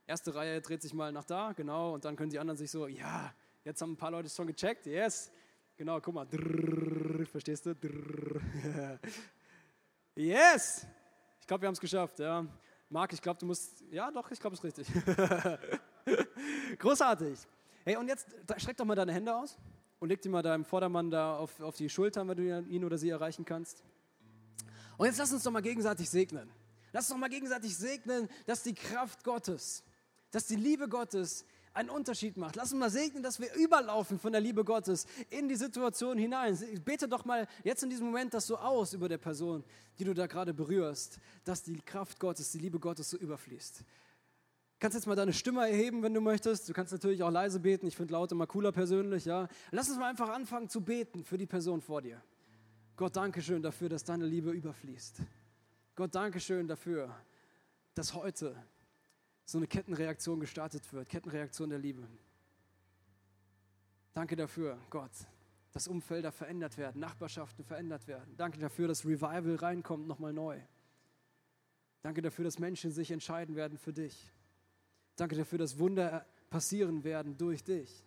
Erste 0.06 0.34
Reihe 0.34 0.60
dreht 0.60 0.82
sich 0.82 0.94
mal 0.94 1.12
nach 1.12 1.24
da, 1.24 1.52
genau, 1.52 1.94
und 1.94 2.04
dann 2.04 2.16
können 2.16 2.30
die 2.30 2.38
anderen 2.38 2.56
sich 2.56 2.70
so, 2.70 2.88
ja, 2.88 3.32
jetzt 3.64 3.80
haben 3.80 3.92
ein 3.92 3.96
paar 3.96 4.10
Leute 4.10 4.28
schon 4.28 4.48
gecheckt, 4.48 4.86
yes. 4.86 5.30
Genau, 5.76 6.00
guck 6.00 6.14
mal, 6.14 6.24
drrr, 6.24 7.24
verstehst 7.26 7.66
du? 7.66 7.76
Drrr. 7.76 8.98
yes! 10.16 10.86
Ich 11.40 11.46
glaube, 11.46 11.62
wir 11.62 11.66
haben 11.68 11.74
es 11.74 11.80
geschafft, 11.80 12.18
ja. 12.18 12.44
Marc, 12.88 13.12
ich 13.12 13.22
glaube, 13.22 13.38
du 13.38 13.46
musst, 13.46 13.84
ja 13.90 14.10
doch, 14.10 14.30
ich 14.32 14.40
glaube, 14.40 14.54
es 14.54 14.64
ist 14.64 14.78
richtig. 14.78 14.88
Großartig. 16.78 17.38
Hey, 17.84 17.96
und 17.96 18.08
jetzt 18.08 18.26
streck 18.56 18.76
doch 18.76 18.84
mal 18.84 18.94
deine 18.94 19.12
Hände 19.12 19.34
aus 19.34 19.58
und 20.00 20.08
leg 20.08 20.20
die 20.20 20.28
mal 20.28 20.42
deinem 20.42 20.64
Vordermann 20.64 21.10
da 21.10 21.36
auf, 21.36 21.60
auf 21.60 21.76
die 21.76 21.88
Schultern, 21.88 22.28
wenn 22.28 22.36
du 22.36 22.60
ihn 22.68 22.84
oder 22.84 22.98
sie 22.98 23.10
erreichen 23.10 23.44
kannst. 23.44 23.82
Und 24.96 25.06
jetzt 25.06 25.18
lass 25.18 25.32
uns 25.32 25.42
doch 25.42 25.50
mal 25.50 25.62
gegenseitig 25.62 26.08
segnen. 26.08 26.50
Lass 26.92 27.04
uns 27.04 27.14
doch 27.14 27.20
mal 27.20 27.28
gegenseitig 27.28 27.76
segnen, 27.76 28.28
dass 28.46 28.62
die 28.62 28.74
Kraft 28.74 29.24
Gottes, 29.24 29.82
dass 30.30 30.46
die 30.46 30.56
Liebe 30.56 30.88
Gottes 30.88 31.44
einen 31.74 31.88
Unterschied 31.88 32.36
macht. 32.36 32.56
Lass 32.56 32.72
uns 32.72 32.80
mal 32.80 32.90
segnen, 32.90 33.22
dass 33.22 33.40
wir 33.40 33.52
überlaufen 33.54 34.18
von 34.18 34.32
der 34.32 34.40
Liebe 34.40 34.64
Gottes 34.64 35.06
in 35.30 35.48
die 35.48 35.56
Situation 35.56 36.18
hinein. 36.18 36.58
Bete 36.84 37.08
doch 37.08 37.24
mal 37.24 37.46
jetzt 37.64 37.82
in 37.82 37.90
diesem 37.90 38.06
Moment 38.06 38.34
das 38.34 38.46
so 38.46 38.56
aus 38.56 38.92
über 38.92 39.08
der 39.08 39.18
Person, 39.18 39.64
die 39.98 40.04
du 40.04 40.12
da 40.14 40.26
gerade 40.26 40.52
berührst, 40.52 41.18
dass 41.44 41.62
die 41.62 41.80
Kraft 41.80 42.20
Gottes, 42.20 42.52
die 42.52 42.58
Liebe 42.58 42.78
Gottes 42.78 43.10
so 43.10 43.16
überfließt. 43.16 43.84
Kannst 44.82 44.96
jetzt 44.96 45.06
mal 45.06 45.14
deine 45.14 45.32
Stimme 45.32 45.60
erheben, 45.60 46.02
wenn 46.02 46.12
du 46.12 46.20
möchtest. 46.20 46.68
Du 46.68 46.72
kannst 46.72 46.90
natürlich 46.90 47.22
auch 47.22 47.30
leise 47.30 47.60
beten. 47.60 47.86
Ich 47.86 47.94
finde 47.94 48.14
laut 48.14 48.32
immer 48.32 48.48
cooler 48.48 48.72
persönlich, 48.72 49.24
ja. 49.24 49.46
Lass 49.70 49.88
uns 49.88 49.96
mal 49.96 50.10
einfach 50.10 50.30
anfangen 50.30 50.68
zu 50.68 50.80
beten 50.80 51.22
für 51.22 51.38
die 51.38 51.46
Person 51.46 51.80
vor 51.80 52.02
dir. 52.02 52.20
Gott, 52.96 53.14
danke 53.14 53.40
schön 53.42 53.62
dafür, 53.62 53.88
dass 53.88 54.02
deine 54.02 54.26
Liebe 54.26 54.50
überfließt. 54.50 55.22
Gott, 55.94 56.12
danke 56.12 56.40
schön 56.40 56.66
dafür, 56.66 57.14
dass 57.94 58.12
heute 58.12 58.56
so 59.44 59.58
eine 59.58 59.68
Kettenreaktion 59.68 60.40
gestartet 60.40 60.92
wird, 60.92 61.08
Kettenreaktion 61.08 61.70
der 61.70 61.78
Liebe. 61.78 62.08
Danke 64.14 64.34
dafür, 64.34 64.80
Gott, 64.90 65.12
dass 65.70 65.86
Umfelder 65.86 66.32
verändert 66.32 66.76
werden, 66.76 67.00
Nachbarschaften 67.00 67.64
verändert 67.64 68.08
werden. 68.08 68.34
Danke 68.36 68.58
dafür, 68.58 68.88
dass 68.88 69.04
Revival 69.04 69.54
reinkommt, 69.54 70.08
nochmal 70.08 70.32
neu. 70.32 70.60
Danke 72.00 72.20
dafür, 72.20 72.46
dass 72.46 72.58
Menschen 72.58 72.90
sich 72.90 73.12
entscheiden 73.12 73.54
werden 73.54 73.78
für 73.78 73.92
dich. 73.92 74.32
Danke 75.16 75.36
dafür, 75.36 75.58
dass 75.58 75.78
Wunder 75.78 76.26
passieren 76.50 77.04
werden 77.04 77.36
durch 77.36 77.62
dich. 77.64 78.04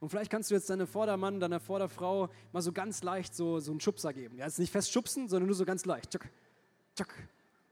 Und 0.00 0.10
vielleicht 0.10 0.30
kannst 0.30 0.50
du 0.50 0.54
jetzt 0.54 0.70
deinem 0.70 0.86
Vordermann, 0.86 1.40
deiner 1.40 1.58
Vorderfrau 1.58 2.28
mal 2.52 2.62
so 2.62 2.72
ganz 2.72 3.02
leicht 3.02 3.34
so, 3.34 3.58
so 3.58 3.72
einen 3.72 3.80
Schubser 3.80 4.12
geben. 4.12 4.38
Ja, 4.38 4.46
jetzt 4.46 4.58
nicht 4.58 4.70
fest 4.70 4.92
schubsen, 4.92 5.28
sondern 5.28 5.48
nur 5.48 5.56
so 5.56 5.64
ganz 5.64 5.84
leicht. 5.84 6.10
Tschak, 6.10 6.30
tschak. 6.94 7.12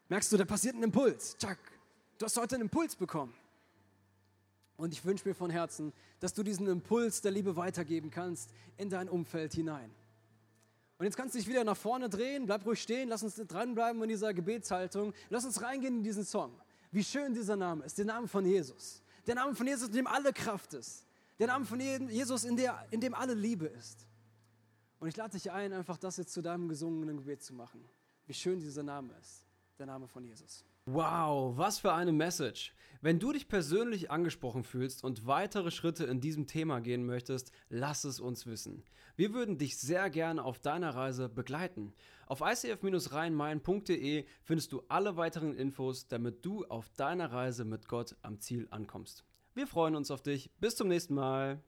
Merkst 0.09 0.33
du, 0.33 0.37
da 0.37 0.45
passiert 0.45 0.75
ein 0.75 0.83
Impuls. 0.83 1.37
Tschak. 1.37 1.59
Du 2.19 2.25
hast 2.25 2.37
heute 2.37 2.57
einen 2.57 2.63
Impuls 2.63 2.97
bekommen. 2.97 3.35
Und 4.77 4.93
ich 4.93 5.05
wünsche 5.05 5.27
mir 5.27 5.35
von 5.35 5.51
Herzen, 5.51 5.93
dass 6.21 6.35
du 6.35 6.43
diesen 6.43 6.67
Impuls 6.67 7.21
der 7.23 7.31
Liebe 7.31 7.57
weitergeben 7.57 8.11
kannst 8.11 8.53
in 8.77 8.91
dein 8.91 9.09
Umfeld 9.09 9.55
hinein. 9.55 9.91
Und 10.99 11.05
jetzt 11.05 11.17
kannst 11.17 11.35
du 11.35 11.39
dich 11.39 11.49
wieder 11.49 11.63
nach 11.65 11.77
vorne 11.77 12.09
drehen, 12.09 12.47
bleib 12.47 12.65
ruhig 12.65 12.81
stehen, 12.81 13.09
lass 13.09 13.23
uns 13.23 13.37
dranbleiben 13.37 14.03
in 14.03 14.09
dieser 14.09 14.33
Gebetshaltung. 14.33 15.13
Lass 15.29 15.45
uns 15.45 15.63
reingehen 15.63 15.99
in 15.99 16.03
diesen 16.03 16.25
Song. 16.25 16.59
Wie 16.91 17.05
schön 17.05 17.35
dieser 17.35 17.57
Name 17.57 17.85
ist, 17.85 17.99
der 17.99 18.05
Name 18.05 18.29
von 18.29 18.45
Jesus. 18.45 19.03
Der 19.27 19.35
Name 19.35 19.55
von 19.55 19.67
Jesus, 19.67 19.89
in 19.89 19.95
dem 19.95 20.07
alle 20.07 20.33
Kraft 20.33 20.75
ist. 20.75 21.07
Der 21.39 21.49
Name 21.49 21.65
von 21.65 21.81
Jesus, 21.81 22.45
in, 22.45 22.57
der, 22.57 22.87
in 22.91 23.01
dem 23.01 23.15
alle 23.15 23.35
Liebe 23.35 23.67
ist. 23.67 24.07
Und 24.99 25.09
ich 25.09 25.17
lade 25.17 25.33
dich 25.33 25.51
ein, 25.51 25.73
einfach 25.73 25.99
das 25.99 26.17
jetzt 26.17 26.33
zu 26.33 26.41
deinem 26.41 26.69
gesungenen 26.69 27.19
Gebet 27.19 27.43
zu 27.43 27.55
machen. 27.55 27.85
Wie 28.27 28.35
schön 28.35 28.59
dieser 28.59 28.83
Name 28.83 29.15
ist, 29.21 29.45
der 29.79 29.87
Name 29.87 30.09
von 30.09 30.25
Jesus. 30.25 30.65
Wow, 30.89 31.57
was 31.59 31.81
für 31.81 31.93
eine 31.93 32.13
Message. 32.13 32.73
Wenn 33.01 33.19
du 33.19 33.33
dich 33.33 33.49
persönlich 33.49 34.13
angesprochen 34.13 34.63
fühlst 34.63 35.03
und 35.03 35.27
weitere 35.27 35.73
Schritte 35.73 36.05
in 36.05 36.21
diesem 36.21 36.47
Thema 36.47 36.79
gehen 36.81 37.05
möchtest, 37.05 37.51
lass 37.69 38.05
es 38.05 38.21
uns 38.21 38.47
wissen. 38.47 38.85
Wir 39.17 39.35
würden 39.35 39.59
dich 39.59 39.79
sehr 39.79 40.09
gerne 40.11 40.45
auf 40.45 40.61
deiner 40.61 40.95
Reise 40.95 41.29
begleiten. 41.29 41.93
Auf 42.29 42.41
icf-rheinmain.de 42.41 44.27
findest 44.45 44.71
du 44.71 44.85
alle 44.87 45.17
weiteren 45.17 45.57
Infos, 45.57 46.07
damit 46.07 46.47
du 46.47 46.65
auf 46.67 46.89
deiner 46.91 47.33
Reise 47.33 47.65
mit 47.65 47.89
Gott 47.89 48.15
am 48.23 48.39
Ziel 48.39 48.69
ankommst. 48.71 49.25
Wir 49.55 49.67
freuen 49.67 49.97
uns 49.97 50.13
auf 50.13 50.23
dich. 50.23 50.53
Bis 50.61 50.77
zum 50.77 50.87
nächsten 50.87 51.15
Mal. 51.15 51.65